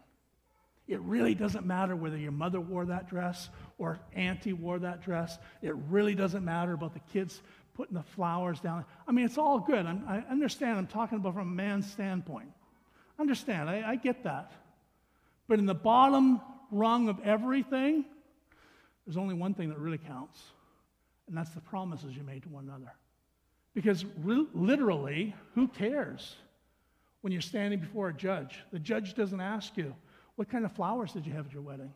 It 0.87 0.99
really 1.01 1.35
doesn't 1.35 1.63
matter 1.63 1.95
whether 1.95 2.17
your 2.17 2.31
mother 2.31 2.59
wore 2.59 2.85
that 2.85 3.07
dress 3.07 3.49
or 3.77 3.99
auntie 4.13 4.53
wore 4.53 4.79
that 4.79 5.03
dress. 5.03 5.37
It 5.61 5.75
really 5.75 6.15
doesn't 6.15 6.43
matter 6.43 6.73
about 6.73 6.95
the 6.95 7.01
kids 7.13 7.39
putting 7.75 7.93
the 7.93 8.01
flowers 8.01 8.59
down. 8.61 8.83
I 9.07 9.11
mean, 9.11 9.25
it's 9.25 9.37
all 9.37 9.59
good. 9.59 9.85
I'm, 9.85 10.03
i 10.07 10.23
understand. 10.27 10.79
I'm 10.79 10.87
talking 10.87 11.19
about 11.19 11.35
from 11.35 11.49
a 11.49 11.55
man's 11.55 11.89
standpoint. 11.91 12.49
Understand. 13.19 13.69
I, 13.69 13.91
I 13.91 13.95
get 13.95 14.23
that. 14.23 14.51
But 15.47 15.59
in 15.59 15.67
the 15.67 15.75
bottom 15.75 16.41
rung 16.71 17.09
of 17.09 17.19
everything, 17.23 18.05
there's 19.05 19.17
only 19.17 19.33
one 19.33 19.53
thing 19.53 19.69
that 19.69 19.79
really 19.79 19.97
counts, 19.97 20.39
and 21.27 21.35
that's 21.37 21.51
the 21.51 21.61
promises 21.61 22.15
you 22.15 22.23
made 22.23 22.43
to 22.43 22.49
one 22.49 22.65
another. 22.65 22.93
Because 23.73 24.05
re- 24.23 24.47
literally, 24.53 25.33
who 25.55 25.67
cares 25.67 26.35
when 27.21 27.31
you're 27.31 27.41
standing 27.41 27.79
before 27.79 28.09
a 28.09 28.13
judge? 28.13 28.59
The 28.71 28.79
judge 28.79 29.13
doesn't 29.13 29.39
ask 29.39 29.77
you, 29.77 29.95
what 30.35 30.49
kind 30.49 30.65
of 30.65 30.71
flowers 30.71 31.13
did 31.13 31.25
you 31.25 31.33
have 31.33 31.47
at 31.47 31.53
your 31.53 31.61
wedding? 31.61 31.93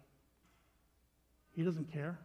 He 1.53 1.63
doesn't 1.63 1.91
care. 1.91 2.19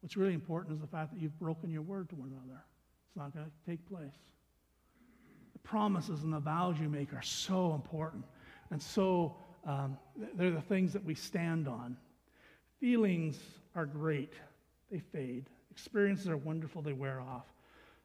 What's 0.00 0.16
really 0.16 0.34
important 0.34 0.74
is 0.74 0.80
the 0.80 0.86
fact 0.86 1.12
that 1.12 1.20
you've 1.20 1.38
broken 1.38 1.70
your 1.70 1.82
word 1.82 2.08
to 2.10 2.16
one 2.16 2.30
another. 2.30 2.60
It's 3.08 3.16
not 3.16 3.34
going 3.34 3.46
to 3.46 3.70
take 3.70 3.86
place. 3.88 4.14
The 5.52 5.58
promises 5.60 6.22
and 6.22 6.32
the 6.32 6.38
vows 6.38 6.76
you 6.80 6.88
make 6.88 7.12
are 7.12 7.22
so 7.22 7.74
important 7.74 8.24
and 8.70 8.82
so 8.82 9.36
um, 9.66 9.96
they're 10.34 10.50
the 10.50 10.60
things 10.60 10.92
that 10.92 11.04
we 11.04 11.14
stand 11.14 11.68
on. 11.68 11.96
Feelings 12.80 13.38
are 13.74 13.86
great, 13.86 14.32
they 14.90 14.98
fade. 14.98 15.46
Experiences 15.70 16.28
are 16.28 16.36
wonderful, 16.36 16.82
they 16.82 16.92
wear 16.92 17.20
off. 17.20 17.46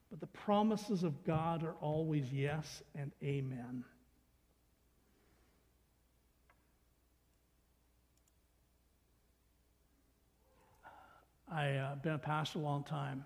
But 0.10 0.20
the 0.20 0.28
promises 0.28 1.04
of 1.04 1.24
God 1.24 1.64
are 1.64 1.76
always 1.82 2.32
yes 2.32 2.84
and 2.96 3.12
amen. 3.24 3.84
I've 11.54 11.76
uh, 11.76 11.96
been 11.96 12.14
a 12.14 12.18
pastor 12.18 12.60
a 12.60 12.62
long 12.62 12.86
time, 12.86 13.26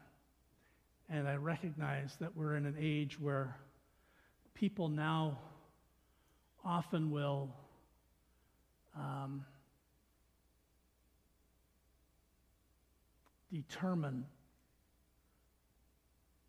and 1.10 1.28
I 1.28 1.36
recognize 1.36 2.16
that 2.20 2.36
we're 2.36 2.56
in 2.56 2.66
an 2.66 2.76
age 2.80 3.20
where 3.20 3.56
people 4.56 4.90
now 4.90 5.38
often 6.64 7.12
will 7.12 7.54
um, 8.96 9.46
determine 13.62 14.26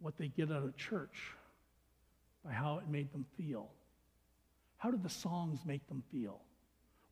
what 0.01 0.17
they 0.19 0.29
get 0.29 0.51
out 0.51 0.63
of 0.63 0.77
church 0.77 1.33
by 2.45 2.53
how 2.53 2.79
it 2.79 2.89
made 2.89 3.13
them 3.13 3.25
feel. 3.37 3.69
How 4.77 4.91
did 4.91 5.03
the 5.03 5.09
songs 5.09 5.61
make 5.65 5.87
them 5.89 6.03
feel? 6.13 6.41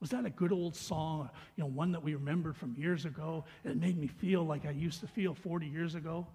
Was 0.00 0.10
that 0.10 0.26
a 0.26 0.30
good 0.30 0.52
old 0.52 0.76
song, 0.76 1.30
you 1.56 1.64
know, 1.64 1.70
one 1.70 1.92
that 1.92 2.02
we 2.02 2.14
remembered 2.14 2.56
from 2.56 2.74
years 2.76 3.04
ago? 3.04 3.44
It 3.64 3.76
made 3.76 3.96
me 3.96 4.06
feel 4.06 4.44
like 4.44 4.66
I 4.66 4.70
used 4.70 5.00
to 5.00 5.06
feel 5.06 5.34
40 5.34 5.66
years 5.66 5.94
ago. 5.94 6.26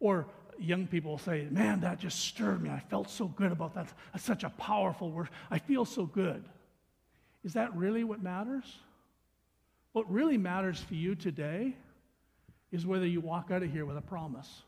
Or 0.00 0.26
young 0.58 0.88
people 0.88 1.18
say, 1.18 1.46
man, 1.50 1.80
that 1.82 2.00
just 2.00 2.18
stirred 2.18 2.60
me. 2.62 2.70
I 2.70 2.80
felt 2.80 3.08
so 3.08 3.28
good 3.28 3.52
about 3.52 3.74
that. 3.74 3.92
That's 4.12 4.24
such 4.24 4.42
a 4.42 4.50
powerful 4.50 5.12
word. 5.12 5.28
I 5.50 5.58
feel 5.58 5.84
so 5.84 6.04
good. 6.04 6.42
Is 7.44 7.52
that 7.52 7.74
really 7.76 8.02
what 8.02 8.22
matters? 8.22 8.64
What 9.92 10.10
really 10.10 10.38
matters 10.38 10.80
for 10.80 10.94
you 10.94 11.14
today 11.14 11.76
is 12.72 12.84
whether 12.84 13.06
you 13.06 13.20
walk 13.20 13.50
out 13.52 13.62
of 13.62 13.70
here 13.70 13.86
with 13.86 13.96
a 13.96 14.02
promise 14.02 14.62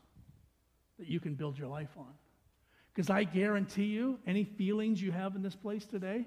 that 0.99 1.07
you 1.07 1.19
can 1.19 1.35
build 1.35 1.57
your 1.57 1.67
life 1.67 1.89
on. 1.97 2.13
Because 2.93 3.09
I 3.09 3.25
guarantee 3.25 3.87
you, 3.87 4.19
any 4.25 4.45
feelings 4.45 5.01
you 5.01 5.11
have 5.11 5.35
in 5.35 5.41
this 5.41 5.55
place 5.55 5.85
today 5.85 6.25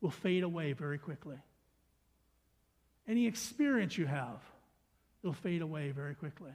will 0.00 0.10
fade 0.10 0.42
away 0.42 0.72
very 0.72 0.98
quickly 0.98 1.36
any 3.08 3.26
experience 3.26 3.96
you 3.96 4.06
have, 4.06 4.38
it'll 5.22 5.32
fade 5.32 5.62
away 5.62 5.90
very 5.90 6.14
quickly. 6.14 6.52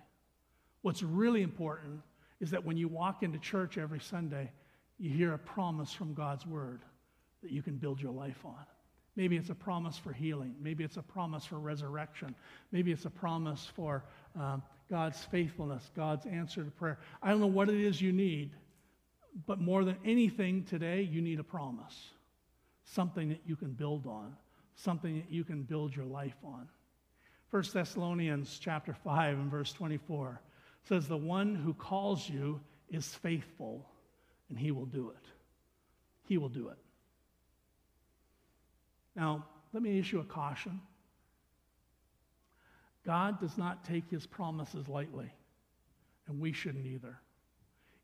What's 0.84 1.02
really 1.02 1.42
important 1.42 2.02
is 2.40 2.52
that 2.52 2.64
when 2.64 2.78
you 2.78 2.88
walk 2.88 3.24
into 3.24 3.40
church 3.40 3.78
every 3.78 4.00
Sunday, 4.00 4.52
you 5.00 5.10
hear 5.10 5.34
a 5.34 5.40
promise 5.40 5.92
from 5.92 6.14
God's 6.14 6.46
word 6.46 6.82
that 7.42 7.52
you 7.52 7.64
can 7.64 7.78
build 7.78 8.00
your 8.00 8.12
life 8.12 8.46
on. 8.46 8.66
Maybe 9.16 9.36
it's 9.36 9.50
a 9.50 9.56
promise 9.56 9.98
for 9.98 10.14
healing. 10.14 10.56
Maybe 10.60 10.84
it's 10.84 10.98
a 10.98 11.02
promise 11.02 11.46
for 11.46 11.60
resurrection. 11.60 12.36
Maybe 12.72 12.92
it's 12.92 13.06
a 13.06 13.10
promise 13.10 13.70
for 13.76 14.06
um, 14.40 14.64
God's 14.90 15.24
faithfulness, 15.26 15.92
God's 15.96 16.26
answer 16.26 16.64
to 16.64 16.72
prayer. 16.72 17.00
I 17.22 17.30
don't 17.30 17.40
know 17.40 17.48
what 17.48 17.70
it 17.70 17.80
is 17.80 18.02
you 18.02 18.12
need, 18.12 18.52
but 19.46 19.60
more 19.60 19.84
than 19.84 19.98
anything 20.06 20.64
today, 20.64 21.02
you 21.02 21.22
need 21.22 21.40
a 21.40 21.44
promise, 21.44 22.12
something 22.86 23.30
that 23.30 23.42
you 23.46 23.56
can 23.56 23.72
build 23.72 24.06
on 24.06 24.36
something 24.76 25.16
that 25.16 25.32
you 25.32 25.44
can 25.44 25.64
build 25.64 25.96
your 25.96 26.06
life 26.06 26.36
on. 26.44 26.68
1 27.52 27.64
Thessalonians 27.74 28.58
chapter 28.60 28.94
5 28.94 29.38
and 29.38 29.52
verse 29.52 29.74
24 29.74 30.42
says, 30.84 31.08
The 31.08 31.18
one 31.18 31.56
who 31.56 31.74
calls 31.74 32.28
you 32.28 32.60
is 32.90 33.08
faithful, 33.08 33.88
and 34.50 34.58
he 34.58 34.72
will 34.72 34.86
do 34.86 35.10
it. 35.10 35.26
He 36.28 36.38
will 36.38 36.50
do 36.50 36.70
it. 36.70 36.78
Now, 39.16 39.46
let 39.72 39.84
me 39.84 40.00
issue 40.00 40.20
a 40.20 40.24
caution. 40.24 40.82
God 43.06 43.40
does 43.40 43.58
not 43.58 43.84
take 43.84 44.10
his 44.10 44.26
promises 44.26 44.88
lightly, 44.88 45.32
and 46.28 46.40
we 46.40 46.54
shouldn't 46.54 46.86
either. 46.86 47.20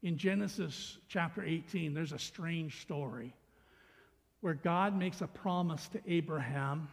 In 0.02 0.18
Genesis 0.18 0.98
chapter 1.08 1.44
18, 1.44 1.94
there's 1.94 2.12
a 2.14 2.20
strange 2.20 2.82
story 2.82 3.34
where 4.42 4.54
God 4.54 4.98
makes 4.98 5.22
a 5.22 5.28
promise 5.28 5.88
to 5.90 6.00
Abraham. 6.08 6.88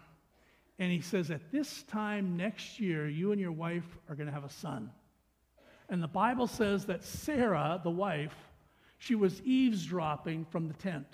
And 0.79 0.91
he 0.91 1.01
says, 1.01 1.31
At 1.31 1.53
this 1.53 1.85
time 1.85 2.37
next 2.37 2.81
year, 2.81 3.09
you 3.09 3.33
and 3.33 3.41
your 3.41 3.53
wife 3.53 3.87
are 4.09 4.15
going 4.15 4.27
to 4.27 4.33
have 4.33 4.45
a 4.45 4.51
son. 4.51 4.91
And 5.89 6.03
the 6.03 6.09
Bible 6.09 6.49
says 6.49 6.87
that 6.87 7.05
Sarah, 7.05 7.81
the 7.83 7.91
wife, 7.91 8.35
she 8.99 9.15
was 9.15 9.41
eavesdropping 9.43 10.47
from 10.47 10.69
the 10.69 10.75
tent. 10.75 11.07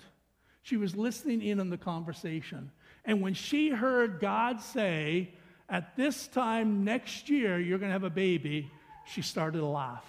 She 0.63 0.77
was 0.77 0.95
listening 0.95 1.41
in 1.41 1.59
on 1.59 1.69
the 1.69 1.77
conversation. 1.77 2.71
And 3.05 3.21
when 3.21 3.33
she 3.33 3.69
heard 3.69 4.19
God 4.19 4.61
say, 4.61 5.33
At 5.69 5.95
this 5.95 6.27
time 6.27 6.83
next 6.83 7.29
year, 7.29 7.59
you're 7.59 7.79
going 7.79 7.89
to 7.89 7.93
have 7.93 8.03
a 8.03 8.09
baby. 8.09 8.71
She 9.05 9.21
started 9.21 9.59
to 9.59 9.65
laugh. 9.65 10.05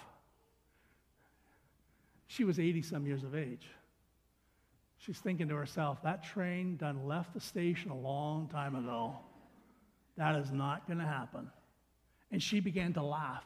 She 2.26 2.44
was 2.44 2.58
80 2.58 2.82
some 2.82 3.06
years 3.06 3.22
of 3.22 3.34
age. 3.34 3.66
She's 4.98 5.18
thinking 5.18 5.48
to 5.48 5.54
herself, 5.54 6.02
that 6.02 6.24
train 6.24 6.76
done 6.76 7.06
left 7.06 7.34
the 7.34 7.40
station 7.40 7.90
a 7.90 7.96
long 7.96 8.48
time 8.48 8.74
ago. 8.74 9.16
That 10.16 10.36
is 10.36 10.50
not 10.50 10.86
going 10.86 10.98
to 10.98 11.06
happen. 11.06 11.50
And 12.32 12.42
she 12.42 12.60
began 12.60 12.94
to 12.94 13.02
laugh. 13.02 13.44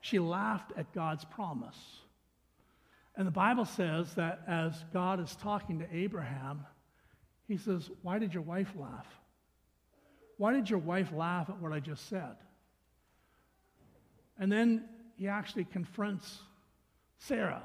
She 0.00 0.18
laughed 0.18 0.72
at 0.76 0.92
God's 0.92 1.24
promise. 1.24 1.78
And 3.16 3.26
the 3.26 3.32
Bible 3.32 3.66
says 3.66 4.14
that 4.14 4.40
as 4.48 4.84
God 4.92 5.20
is 5.20 5.36
talking 5.36 5.78
to 5.80 5.94
Abraham, 5.94 6.64
he 7.46 7.56
says, 7.56 7.90
Why 8.02 8.18
did 8.18 8.32
your 8.32 8.42
wife 8.42 8.72
laugh? 8.74 9.06
Why 10.42 10.52
did 10.52 10.68
your 10.68 10.80
wife 10.80 11.12
laugh 11.12 11.48
at 11.50 11.60
what 11.60 11.70
I 11.70 11.78
just 11.78 12.08
said? 12.08 12.34
And 14.40 14.50
then 14.50 14.86
he 15.16 15.28
actually 15.28 15.62
confronts 15.62 16.40
Sarah. 17.18 17.62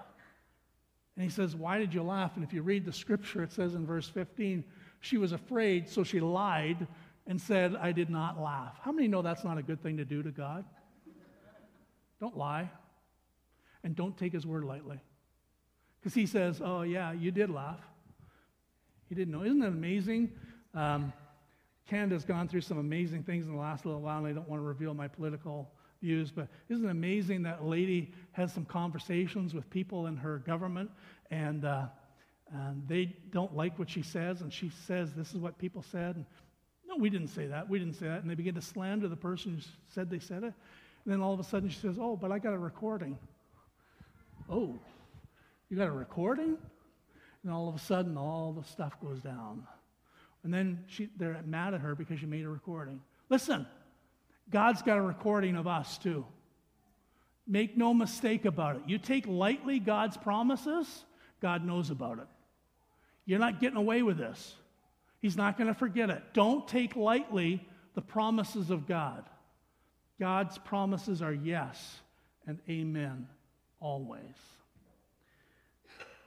And 1.15 1.24
he 1.24 1.29
says, 1.31 1.55
Why 1.55 1.79
did 1.79 1.91
you 1.91 2.03
laugh? 2.03 2.36
And 2.36 2.43
if 2.43 2.53
you 2.53 2.62
read 2.62 2.86
the 2.86 2.93
scripture, 2.93 3.41
it 3.41 3.51
says 3.51 3.74
in 3.74 3.84
verse 3.84 4.07
15, 4.07 4.63
she 5.00 5.17
was 5.17 5.31
afraid, 5.31 5.89
so 5.89 6.03
she 6.03 6.19
lied 6.19 6.86
and 7.25 7.41
said, 7.41 7.75
I 7.75 7.91
did 7.93 8.12
not 8.12 8.39
laugh. 8.39 8.77
How 8.84 8.91
many 8.91 9.07
know 9.07 9.24
that's 9.24 9.43
not 9.43 9.57
a 9.57 9.63
good 9.63 9.81
thing 9.81 9.98
to 9.98 10.05
do 10.05 10.22
to 10.22 10.29
God? 10.29 10.63
Don't 12.19 12.38
lie. 12.38 12.69
And 13.84 13.96
don't 13.96 14.15
take 14.15 14.34
his 14.34 14.46
word 14.46 14.63
lightly. 14.63 15.00
Because 16.00 16.13
he 16.13 16.27
says, 16.27 16.62
Oh, 16.63 16.84
yeah, 16.84 17.12
you 17.12 17.31
did 17.31 17.50
laugh. 17.50 17.81
He 19.10 19.15
didn't 19.15 19.34
know. 19.34 19.41
Isn't 19.41 19.62
that 19.62 19.69
amazing? 19.69 20.29
Um, 20.75 21.12
Canada's 21.88 22.25
gone 22.25 22.48
through 22.48 22.62
some 22.62 22.77
amazing 22.77 23.24
things 23.24 23.48
in 23.48 23.53
the 23.53 23.60
last 23.60 23.86
little 23.86 24.01
while, 24.01 24.20
and 24.20 24.27
I 24.27 24.34
don't 24.34 24.48
want 24.48 24.62
to 24.62 24.65
reveal 24.65 24.94
my 24.94 25.08
political 25.08 25.72
views, 26.01 26.32
but 26.32 26.48
isn't 26.70 26.86
it 26.86 26.91
amazing 26.91 27.44
that 27.44 27.62
a 27.62 27.65
lady 27.65 28.13
has 28.34 28.53
some 28.53 28.65
conversations 28.65 29.53
with 29.53 29.70
people 29.70 30.08
in 30.08 30.17
her 30.17 30.39
government 30.39 30.91
and, 31.32 31.65
uh, 31.65 31.86
and 32.51 32.88
they 32.88 33.15
don't 33.32 33.56
like 33.56 33.79
what 33.79 33.89
she 33.89 34.01
says, 34.01 34.41
and 34.41 34.53
she 34.53 34.72
says, 34.86 35.13
This 35.13 35.34
is 35.34 35.38
what 35.38 35.58
people 35.58 35.82
said. 35.82 36.15
And, 36.15 36.25
no, 36.88 36.96
we 36.96 37.10
didn't 37.10 37.27
say 37.27 37.48
that. 37.48 37.67
We 37.67 37.79
didn't 37.79 37.96
say 37.96 38.08
that. 38.08 38.22
And 38.22 38.29
they 38.29 38.36
begin 38.36 38.56
to 38.56 38.62
slander 38.62 39.10
the 39.10 39.17
person 39.17 39.56
who 39.56 39.62
said 39.94 40.10
they 40.10 40.20
said 40.20 40.44
it. 40.44 40.53
And 41.03 41.13
then 41.13 41.22
all 41.22 41.34
of 41.34 41.39
a 41.39 41.44
sudden 41.44 41.70
she 41.70 41.79
says, 41.79 41.98
Oh, 42.00 42.15
but 42.15 42.32
I 42.32 42.39
got 42.39 42.53
a 42.53 42.58
recording. 42.58 43.17
Oh, 44.50 44.79
you 45.70 45.77
got 45.77 45.88
a 45.88 45.91
recording? 45.91 46.58
And 47.44 47.51
all 47.51 47.67
of 47.67 47.75
a 47.75 47.79
sudden, 47.79 48.17
all 48.17 48.53
the 48.53 48.63
stuff 48.63 49.00
goes 49.01 49.20
down. 49.20 49.67
And 50.48 50.54
then 50.54 50.80
she, 50.88 51.10
they're 51.18 51.42
mad 51.46 51.74
at 51.74 51.82
her 51.82 51.94
because 51.94 52.22
she 52.22 52.25
made 52.25 52.46
a 52.46 52.50
recording. 52.50 53.01
Listen, 53.27 53.68
God's 54.50 54.82
got 54.82 54.98
a 54.98 55.01
recording 55.01 55.58
of 55.58 55.68
us 55.68 55.98
too. 55.98 56.25
Make 57.46 57.75
no 57.75 57.94
mistake 57.94 58.46
about 58.46 58.77
it. 58.77 58.84
You 58.88 58.98
take 58.98 59.27
lightly 59.27 59.77
God's 59.80 60.16
promises, 60.16 61.04
God 61.42 61.66
knows 61.66 61.89
about 61.89 62.20
it. 62.20 62.27
You're 63.25 63.39
not 63.39 63.60
getting 63.60 63.75
away 63.75 64.04
with 64.04 64.18
this. 64.18 64.56
He's 65.20 65.36
not 65.36 65.58
going 65.58 65.68
to 65.68 65.74
forget 65.74 66.10
it. 66.10 66.24
Don't 66.32 66.66
take 66.66 66.96
lightly 66.96 67.68
the 67.94 68.01
promises 68.01 68.70
of 68.70 68.88
God. 68.88 69.25
God's 70.18 70.58
promises 70.60 71.22
are 71.22 71.34
yes 71.34 71.98
and 72.48 72.58
amen 72.70 73.27
always. 73.82 74.22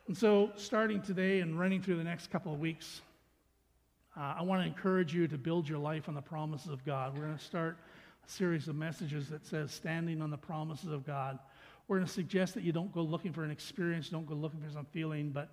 And 0.09 0.19
so, 0.19 0.51
starting 0.57 1.01
today 1.01 1.41
and 1.41 1.59
running 1.59 1.81
through 1.81 1.97
the 1.97 2.05
next 2.05 2.31
couple 2.31 2.53
of 2.53 2.61
weeks, 2.61 3.01
uh, 4.17 4.35
I 4.39 4.43
want 4.43 4.63
to 4.63 4.67
encourage 4.67 5.15
you 5.15 5.29
to 5.29 5.39
build 5.39 5.69
your 5.69 5.79
life 5.79 6.09
on 6.09 6.15
the 6.15 6.23
promises 6.23 6.69
of 6.69 6.85
God. 6.85 7.15
We're 7.15 7.25
going 7.27 7.39
to 7.39 7.45
start 7.45 7.79
a 8.27 8.31
series 8.31 8.67
of 8.67 8.75
messages 8.75 9.29
that 9.29 9.47
says 9.47 9.73
standing 9.73 10.21
on 10.21 10.31
the 10.31 10.39
promises 10.39 10.91
of 10.91 11.07
God. 11.07 11.39
We're 11.87 11.97
going 11.99 12.07
to 12.07 12.13
suggest 12.13 12.55
that 12.55 12.65
you 12.65 12.73
don't 12.73 12.93
go 12.93 13.03
looking 13.03 13.33
for 13.33 13.45
an 13.45 13.51
experience, 13.51 14.09
don't 14.09 14.27
go 14.27 14.35
looking 14.35 14.61
for 14.61 14.71
some 14.71 14.87
feeling, 14.93 15.31
but 15.31 15.51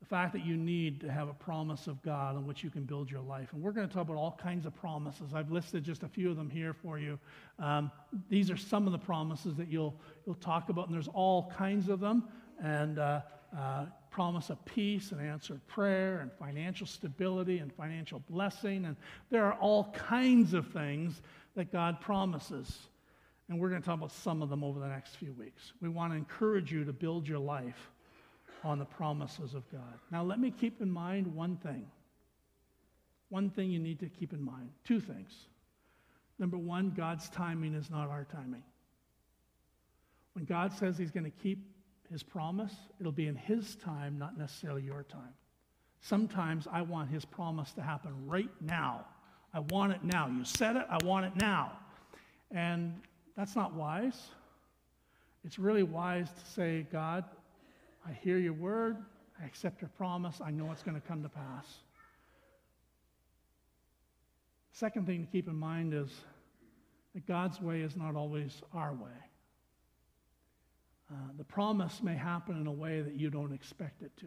the 0.00 0.06
fact 0.06 0.32
that 0.32 0.46
you 0.46 0.56
need 0.56 0.98
to 1.02 1.12
have 1.12 1.28
a 1.28 1.34
promise 1.34 1.86
of 1.86 2.02
God 2.02 2.34
on 2.36 2.46
which 2.46 2.64
you 2.64 2.70
can 2.70 2.84
build 2.84 3.10
your 3.10 3.20
life. 3.20 3.52
And 3.52 3.62
we're 3.62 3.72
going 3.72 3.86
to 3.86 3.92
talk 3.92 4.04
about 4.04 4.16
all 4.16 4.38
kinds 4.42 4.64
of 4.64 4.74
promises. 4.74 5.34
I've 5.34 5.52
listed 5.52 5.84
just 5.84 6.02
a 6.02 6.08
few 6.08 6.30
of 6.30 6.36
them 6.36 6.48
here 6.48 6.72
for 6.72 6.98
you. 6.98 7.18
Um, 7.58 7.90
these 8.30 8.50
are 8.50 8.56
some 8.56 8.86
of 8.86 8.92
the 8.92 8.98
promises 8.98 9.56
that 9.56 9.68
you'll, 9.68 9.94
you'll 10.24 10.36
talk 10.36 10.70
about, 10.70 10.86
and 10.86 10.94
there's 10.94 11.08
all 11.08 11.52
kinds 11.54 11.90
of 11.90 12.00
them. 12.00 12.24
And 12.62 12.98
uh, 12.98 13.20
uh, 13.56 13.86
promise 14.10 14.50
of 14.50 14.64
peace 14.64 15.12
and 15.12 15.20
answered 15.20 15.60
prayer 15.66 16.20
and 16.20 16.32
financial 16.32 16.86
stability 16.86 17.58
and 17.58 17.72
financial 17.72 18.22
blessing. 18.28 18.84
And 18.84 18.96
there 19.30 19.44
are 19.44 19.54
all 19.54 19.92
kinds 19.92 20.54
of 20.54 20.68
things 20.68 21.20
that 21.54 21.72
God 21.72 22.00
promises. 22.00 22.78
And 23.48 23.58
we're 23.58 23.70
going 23.70 23.82
to 23.82 23.86
talk 23.86 23.98
about 23.98 24.12
some 24.12 24.42
of 24.42 24.50
them 24.50 24.62
over 24.62 24.78
the 24.78 24.88
next 24.88 25.16
few 25.16 25.32
weeks. 25.32 25.72
We 25.80 25.88
want 25.88 26.12
to 26.12 26.16
encourage 26.16 26.72
you 26.72 26.84
to 26.84 26.92
build 26.92 27.26
your 27.26 27.38
life 27.38 27.90
on 28.62 28.78
the 28.78 28.84
promises 28.84 29.54
of 29.54 29.70
God. 29.72 29.98
Now, 30.10 30.22
let 30.22 30.38
me 30.38 30.50
keep 30.50 30.80
in 30.80 30.90
mind 30.90 31.34
one 31.34 31.56
thing. 31.56 31.86
One 33.28 33.50
thing 33.50 33.70
you 33.70 33.78
need 33.78 34.00
to 34.00 34.08
keep 34.08 34.32
in 34.32 34.42
mind. 34.42 34.70
Two 34.84 35.00
things. 35.00 35.32
Number 36.38 36.58
one, 36.58 36.90
God's 36.90 37.28
timing 37.28 37.74
is 37.74 37.90
not 37.90 38.08
our 38.08 38.24
timing. 38.24 38.62
When 40.34 40.44
God 40.44 40.72
says 40.72 40.96
He's 40.96 41.10
going 41.10 41.24
to 41.24 41.42
keep 41.42 41.58
His 42.10 42.22
promise, 42.22 42.74
it'll 42.98 43.12
be 43.12 43.28
in 43.28 43.36
His 43.36 43.76
time, 43.76 44.18
not 44.18 44.36
necessarily 44.36 44.82
your 44.82 45.04
time. 45.04 45.34
Sometimes 46.00 46.66
I 46.70 46.82
want 46.82 47.10
His 47.10 47.24
promise 47.24 47.72
to 47.72 47.82
happen 47.82 48.12
right 48.26 48.50
now. 48.60 49.04
I 49.54 49.60
want 49.60 49.92
it 49.92 50.02
now. 50.02 50.28
You 50.28 50.44
said 50.44 50.76
it, 50.76 50.86
I 50.88 51.04
want 51.04 51.26
it 51.26 51.36
now. 51.36 51.72
And 52.50 52.94
that's 53.36 53.54
not 53.54 53.74
wise. 53.74 54.28
It's 55.44 55.58
really 55.58 55.82
wise 55.82 56.28
to 56.30 56.50
say, 56.50 56.86
God, 56.90 57.24
I 58.06 58.12
hear 58.12 58.38
your 58.38 58.52
word, 58.52 58.96
I 59.40 59.46
accept 59.46 59.80
your 59.80 59.90
promise, 59.96 60.40
I 60.44 60.50
know 60.50 60.70
it's 60.72 60.82
going 60.82 61.00
to 61.00 61.06
come 61.06 61.22
to 61.22 61.28
pass. 61.28 61.66
Second 64.72 65.06
thing 65.06 65.24
to 65.24 65.30
keep 65.30 65.48
in 65.48 65.56
mind 65.56 65.94
is 65.94 66.10
that 67.14 67.26
God's 67.26 67.60
way 67.60 67.82
is 67.82 67.96
not 67.96 68.16
always 68.16 68.62
our 68.72 68.92
way. 68.92 69.29
Uh, 71.10 71.16
the 71.36 71.44
promise 71.44 72.02
may 72.02 72.14
happen 72.14 72.60
in 72.60 72.66
a 72.66 72.72
way 72.72 73.00
that 73.00 73.14
you 73.14 73.30
don't 73.30 73.52
expect 73.52 74.02
it 74.02 74.16
to. 74.16 74.26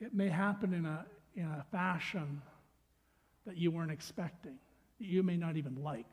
It 0.00 0.12
may 0.12 0.28
happen 0.28 0.74
in 0.74 0.86
a, 0.86 1.06
in 1.36 1.44
a 1.44 1.64
fashion 1.70 2.42
that 3.46 3.56
you 3.56 3.70
weren't 3.70 3.92
expecting, 3.92 4.56
that 4.98 5.06
you 5.06 5.22
may 5.22 5.36
not 5.36 5.56
even 5.56 5.76
like. 5.82 6.10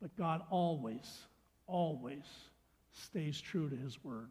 But 0.00 0.16
God 0.16 0.42
always, 0.50 1.20
always 1.66 2.24
stays 2.92 3.40
true 3.40 3.70
to 3.70 3.76
his 3.76 4.02
word. 4.02 4.30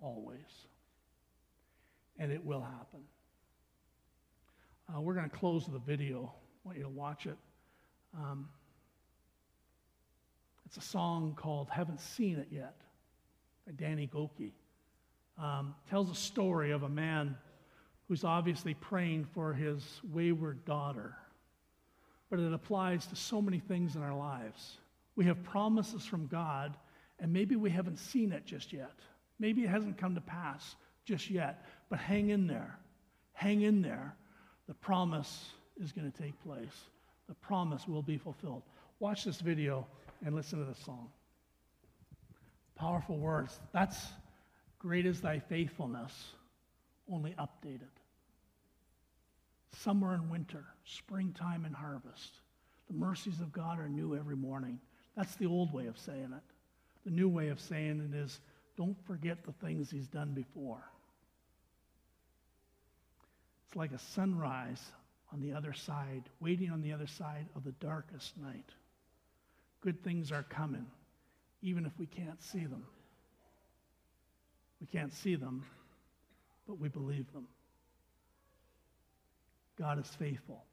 Always. 0.00 0.66
And 2.18 2.32
it 2.32 2.44
will 2.44 2.62
happen. 2.62 3.00
Uh, 4.88 5.00
we're 5.00 5.14
going 5.14 5.28
to 5.28 5.36
close 5.36 5.66
the 5.66 5.78
video. 5.78 6.32
I 6.64 6.68
want 6.68 6.78
you 6.78 6.84
to 6.84 6.90
watch 6.90 7.26
it. 7.26 7.36
Um, 8.16 8.48
it's 10.66 10.76
a 10.76 10.80
song 10.80 11.34
called 11.36 11.68
Haven't 11.70 12.00
Seen 12.00 12.38
It 12.38 12.48
Yet 12.50 12.74
by 13.64 13.72
Danny 13.72 14.10
Gokey. 14.12 14.50
Um, 15.40 15.76
tells 15.88 16.10
a 16.10 16.14
story 16.14 16.72
of 16.72 16.82
a 16.82 16.88
man 16.88 17.36
who's 18.08 18.24
obviously 18.24 18.74
praying 18.74 19.26
for 19.32 19.52
his 19.52 20.00
wayward 20.12 20.64
daughter. 20.64 21.14
But 22.30 22.40
it 22.40 22.52
applies 22.52 23.06
to 23.06 23.16
so 23.16 23.40
many 23.40 23.60
things 23.60 23.94
in 23.94 24.02
our 24.02 24.16
lives. 24.16 24.78
We 25.14 25.24
have 25.26 25.42
promises 25.44 26.04
from 26.04 26.26
God, 26.26 26.76
and 27.20 27.32
maybe 27.32 27.54
we 27.54 27.70
haven't 27.70 27.98
seen 27.98 28.32
it 28.32 28.44
just 28.44 28.72
yet. 28.72 28.98
Maybe 29.38 29.62
it 29.62 29.68
hasn't 29.68 29.98
come 29.98 30.16
to 30.16 30.20
pass 30.20 30.74
just 31.04 31.30
yet. 31.30 31.64
But 31.88 32.00
hang 32.00 32.30
in 32.30 32.48
there. 32.48 32.76
Hang 33.34 33.62
in 33.62 33.82
there. 33.82 34.16
The 34.66 34.74
promise 34.74 35.50
is 35.80 35.92
going 35.92 36.10
to 36.10 36.22
take 36.22 36.42
place. 36.42 36.88
The 37.28 37.34
promise 37.34 37.86
will 37.86 38.02
be 38.02 38.18
fulfilled. 38.18 38.62
Watch 38.98 39.24
this 39.24 39.40
video 39.40 39.86
and 40.26 40.34
listen 40.34 40.58
to 40.58 40.64
the 40.64 40.74
song. 40.74 41.08
Powerful 42.74 43.16
words. 43.16 43.60
That's 43.72 43.96
great 44.80 45.06
is 45.06 45.20
thy 45.20 45.38
faithfulness 45.38 46.12
only 47.10 47.32
updated. 47.38 47.94
Summer 49.72 50.14
and 50.14 50.28
winter, 50.28 50.64
springtime 50.84 51.64
and 51.64 51.76
harvest. 51.76 52.40
The 52.88 52.94
mercies 52.94 53.40
of 53.40 53.52
God 53.52 53.78
are 53.78 53.88
new 53.88 54.16
every 54.16 54.34
morning. 54.34 54.80
That's 55.16 55.36
the 55.36 55.46
old 55.46 55.72
way 55.72 55.86
of 55.86 55.96
saying 55.96 56.32
it. 56.36 56.54
The 57.04 57.12
new 57.12 57.28
way 57.28 57.48
of 57.48 57.60
saying 57.60 58.10
it 58.12 58.16
is 58.16 58.40
don't 58.76 58.96
forget 59.06 59.44
the 59.44 59.52
things 59.52 59.92
He's 59.92 60.08
done 60.08 60.32
before. 60.32 60.82
It's 63.68 63.76
like 63.76 63.92
a 63.92 63.98
sunrise 63.98 64.82
on 65.32 65.40
the 65.40 65.52
other 65.52 65.72
side, 65.72 66.24
waiting 66.40 66.70
on 66.70 66.82
the 66.82 66.92
other 66.92 67.06
side 67.06 67.46
of 67.54 67.62
the 67.62 67.72
darkest 67.72 68.36
night. 68.38 68.72
Good 69.86 70.02
things 70.02 70.32
are 70.32 70.42
coming, 70.42 70.84
even 71.62 71.86
if 71.86 71.92
we 71.96 72.06
can't 72.06 72.42
see 72.42 72.66
them. 72.66 72.82
We 74.80 74.88
can't 74.88 75.12
see 75.12 75.36
them, 75.36 75.64
but 76.66 76.80
we 76.80 76.88
believe 76.88 77.32
them. 77.32 77.46
God 79.78 80.00
is 80.00 80.08
faithful. 80.08 80.64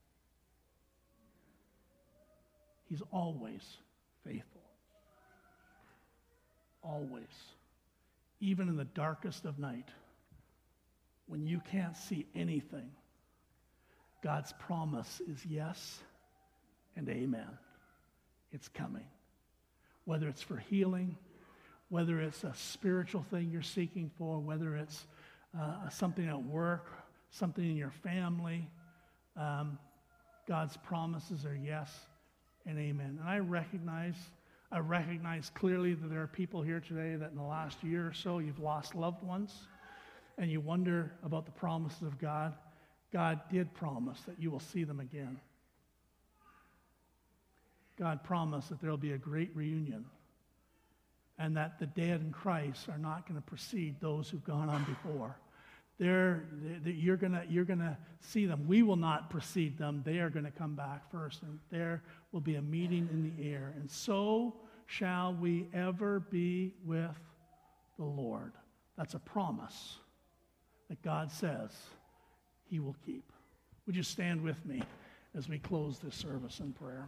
He's 2.90 3.04
always 3.12 3.62
faithful. 4.26 4.64
Always. 6.82 7.22
Even 8.40 8.68
in 8.68 8.76
the 8.76 8.84
darkest 8.84 9.46
of 9.46 9.60
night, 9.60 9.90
when 11.28 11.46
you 11.46 11.62
can't 11.70 11.96
see 11.96 12.26
anything, 12.34 12.90
God's 14.24 14.54
promise 14.54 15.22
is 15.28 15.46
yes 15.46 16.00
and 16.96 17.08
amen. 17.10 17.60
It's 18.54 18.68
coming. 18.68 19.06
Whether 20.06 20.28
it's 20.28 20.42
for 20.42 20.58
healing, 20.58 21.18
whether 21.90 22.20
it's 22.22 22.44
a 22.44 22.54
spiritual 22.56 23.24
thing 23.30 23.50
you're 23.52 23.62
seeking 23.62 24.12
for, 24.18 24.40
whether 24.40 24.76
it's 24.76 25.06
uh, 25.60 25.90
something 25.90 26.28
at 26.28 26.42
work, 26.42 26.88
something 27.32 27.64
in 27.64 27.76
your 27.76 27.92
family, 27.92 28.70
um, 29.36 29.78
God's 30.48 30.78
promises 30.78 31.46
are 31.46 31.56
yes 31.56 31.92
and 32.66 32.78
amen. 32.78 33.18
And 33.20 33.30
I 33.30 33.40
recognize, 33.40 34.16
I 34.72 34.80
recognize 34.80 35.52
clearly 35.54 35.94
that 35.94 36.10
there 36.10 36.22
are 36.22 36.28
people 36.28 36.62
here 36.62 36.80
today 36.80 37.16
that 37.16 37.32
in 37.32 37.38
the 37.38 37.44
last 37.44 37.84
year 37.84 38.08
or 38.08 38.14
so 38.14 38.40
you've 38.40 38.60
lost 38.60 38.96
loved 38.96 39.24
ones 39.24 39.54
and 40.38 40.50
you 40.50 40.62
wonder 40.62 41.12
about 41.24 41.46
the 41.46 41.52
promises 41.52 42.02
of 42.04 42.20
God. 42.20 42.54
God 43.12 43.42
did 43.52 43.74
promise 43.74 44.20
that 44.22 44.40
you 44.40 44.50
will 44.50 44.60
see 44.60 44.84
them 44.84 45.00
again. 45.00 45.40
God 47.98 48.24
promised 48.24 48.70
that 48.70 48.82
there 48.82 48.90
will 48.90 48.98
be 48.98 49.14
a 49.14 49.18
great 49.18 49.56
reunion 49.56 50.06
and 51.38 51.58
that 51.58 51.80
the 51.80 51.86
dead 51.88 52.22
in 52.22 52.32
Christ 52.32 52.90
are 52.90 52.98
not 52.98 53.28
going 53.28 53.40
to 53.40 53.46
precede 53.46 54.00
those 54.00 54.30
who've 54.30 54.44
gone 54.44 54.70
on 54.70 54.84
before. 54.84 55.36
They're, 56.00 56.46
they, 56.84 56.92
you're 56.92 57.18
going 57.18 57.40
you're 57.50 57.66
gonna 57.66 57.98
see 58.20 58.46
them. 58.46 58.68
We 58.68 58.84
will 58.84 58.96
not 58.96 59.30
precede 59.30 59.78
them. 59.78 60.02
They 60.06 60.20
are 60.20 60.30
going 60.30 60.46
to 60.46 60.52
come 60.52 60.76
back 60.76 61.10
first, 61.12 61.44
and 61.44 61.60
there 61.70 62.02
will 62.32 62.42
be 62.42 62.56
a 62.56 62.62
meeting 62.62 63.08
in 63.12 63.36
the 63.36 63.50
air. 63.50 63.74
And 63.76 63.90
so 63.90 64.56
shall 64.88 65.34
we 65.34 65.68
ever 65.74 66.20
be 66.20 66.74
with 66.84 67.16
the 67.98 68.06
Lord. 68.06 68.54
That's 68.98 69.14
a 69.14 69.20
promise 69.20 69.98
that 70.90 71.02
God 71.02 71.32
says 71.32 71.72
he 72.66 72.80
will 72.80 72.96
keep. 73.06 73.32
Would 73.86 73.96
you 73.96 74.04
stand 74.04 74.42
with 74.42 74.64
me 74.66 74.84
as 75.36 75.50
we 75.50 75.60
close 75.60 76.00
this 76.00 76.16
service 76.16 76.60
in 76.60 76.74
prayer? 76.74 77.08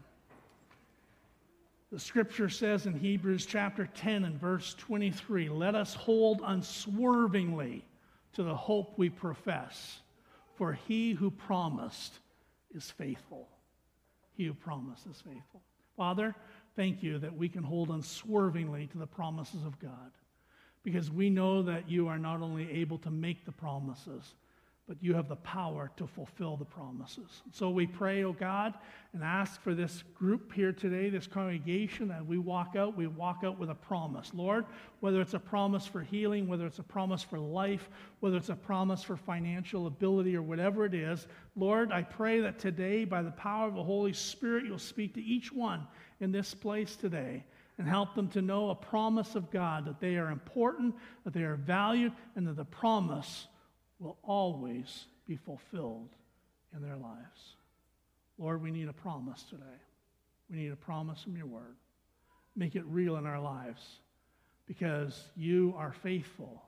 The 1.92 2.00
scripture 2.00 2.50
says 2.50 2.88
in 2.88 2.94
Hebrews 2.94 3.46
chapter 3.46 3.88
10 3.96 4.26
and 4.26 4.40
verse 4.40 4.74
23 4.76 5.50
let 5.50 5.76
us 5.76 5.94
hold 5.94 6.42
unswervingly 6.44 7.86
to 8.34 8.44
the 8.44 8.56
hope 8.56 8.98
we 8.98 9.10
profess. 9.10 10.00
For 10.56 10.74
he 10.74 11.14
who 11.14 11.30
promised 11.30 12.20
is 12.74 12.90
faithful. 12.90 13.48
He 14.34 14.46
who 14.46 14.54
promised 14.54 15.06
is 15.08 15.22
faithful. 15.22 15.62
Father, 15.96 16.36
thank 16.76 17.04
you 17.04 17.20
that 17.20 17.36
we 17.36 17.48
can 17.48 17.64
hold 17.64 17.90
unswervingly 17.90 18.88
to 18.88 18.98
the 18.98 19.08
promises 19.08 19.64
of 19.64 19.80
God 19.80 20.12
because 20.84 21.10
we 21.10 21.30
know 21.30 21.62
that 21.64 21.90
you 21.90 22.08
are 22.08 22.20
not 22.20 22.42
only 22.42 22.72
able 22.72 22.98
to 23.00 23.10
make 23.10 23.46
the 23.46 23.52
promises, 23.52 24.36
but 24.88 24.98
you 25.02 25.16
have 25.16 25.28
the 25.28 25.36
power 25.38 25.90
to 25.98 26.06
fulfill 26.06 26.58
the 26.58 26.66
promises. 26.66 27.42
So 27.52 27.72
we 27.72 27.88
pray, 27.88 28.24
oh 28.24 28.34
God, 28.34 28.76
and 29.14 29.24
ask 29.24 29.60
for 29.62 29.74
this 29.74 30.04
group 30.14 30.54
here 30.54 30.72
today, 30.72 31.10
this 31.10 31.26
congregation, 31.26 32.08
that 32.10 32.24
we 32.24 32.38
walk 32.38 32.76
out, 32.78 32.96
we 32.96 33.08
walk 33.08 33.42
out 33.44 33.58
with 33.58 33.72
a 33.72 33.76
promise. 33.76 34.30
Lord, 34.36 34.66
whether 35.00 35.22
it's 35.22 35.34
a 35.34 35.40
promise 35.40 35.88
for 35.88 36.02
healing, 36.02 36.48
whether 36.48 36.68
it's 36.68 36.78
a 36.78 36.84
promise 36.84 37.24
for 37.24 37.40
life, 37.40 37.90
whether 38.20 38.38
it's 38.38 38.50
a 38.50 38.56
promise 38.56 39.02
for 39.02 39.18
financial 39.18 39.88
ability 39.88 40.36
or 40.36 40.44
whatever 40.44 40.86
it 40.86 40.94
is, 40.94 41.26
Lord, 41.56 41.92
I 41.92 42.04
pray 42.04 42.42
that 42.42 42.60
today, 42.60 43.06
by 43.06 43.24
the 43.24 43.32
power 43.32 43.68
of 43.68 43.74
the 43.74 43.84
Holy 43.84 44.14
Spirit, 44.14 44.66
you'll 44.66 44.78
speak 44.78 45.16
to 45.16 45.24
each 45.24 45.52
one 45.52 45.88
in 46.20 46.32
this 46.32 46.54
place 46.54 46.96
today 46.96 47.44
and 47.80 47.88
help 47.88 48.14
them 48.14 48.28
to 48.30 48.42
know 48.42 48.70
a 48.70 48.76
promise 48.76 49.36
of 49.36 49.50
God 49.50 49.86
that 49.86 50.00
they 50.00 50.18
are 50.18 50.30
important, 50.30 50.96
that 51.24 51.34
they 51.34 51.44
are 51.44 51.56
valued, 51.56 52.14
and 52.36 52.48
that 52.48 52.56
the 52.56 52.66
promise 52.66 53.48
will 54.00 54.18
always 54.24 55.06
be 55.28 55.36
fulfilled 55.36 56.10
in 56.76 56.82
their 56.82 56.98
lives. 56.98 57.56
Lord, 58.38 58.62
we 58.62 58.72
need 58.72 58.90
a 58.90 58.94
promise 58.94 59.44
today. 59.44 59.64
We 60.50 60.58
need 60.58 60.72
a 60.72 60.76
promise 60.76 61.24
from 61.24 61.38
your 61.38 61.48
word. 61.48 61.76
Make 62.56 62.76
it 62.76 62.86
real 62.86 63.18
in 63.18 63.26
our 63.26 63.40
lives 63.40 63.82
because 64.68 65.30
you 65.36 65.74
are 65.78 65.94
faithful, 66.04 66.64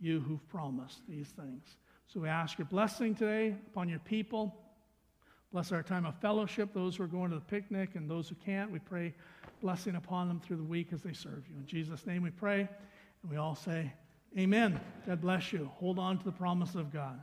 you 0.00 0.20
who've 0.20 0.46
promised 0.48 1.00
these 1.08 1.28
things. 1.28 1.76
So 2.06 2.20
we 2.20 2.28
ask 2.28 2.58
your 2.58 2.66
blessing 2.66 3.14
today 3.14 3.54
upon 3.72 3.88
your 3.88 3.98
people. 4.00 4.54
Bless 5.52 5.72
our 5.72 5.82
time 5.82 6.06
of 6.06 6.14
fellowship, 6.20 6.72
those 6.72 6.96
who 6.96 7.04
are 7.04 7.08
going 7.08 7.30
to 7.30 7.36
the 7.36 7.42
picnic 7.42 7.90
and 7.94 8.08
those 8.08 8.28
who 8.28 8.36
can't. 8.36 8.70
We 8.70 8.78
pray 8.78 9.14
blessing 9.60 9.96
upon 9.96 10.28
them 10.28 10.40
through 10.40 10.56
the 10.56 10.64
week 10.64 10.88
as 10.92 11.02
they 11.02 11.12
serve 11.12 11.44
you. 11.48 11.56
In 11.58 11.66
Jesus' 11.66 12.06
name 12.06 12.22
we 12.22 12.30
pray. 12.30 12.60
And 13.22 13.30
we 13.30 13.36
all 13.36 13.54
say, 13.54 13.92
Amen. 14.38 14.80
God 15.06 15.20
bless 15.20 15.52
you. 15.52 15.70
Hold 15.74 15.98
on 15.98 16.18
to 16.18 16.24
the 16.24 16.32
promise 16.32 16.74
of 16.74 16.92
God. 16.92 17.20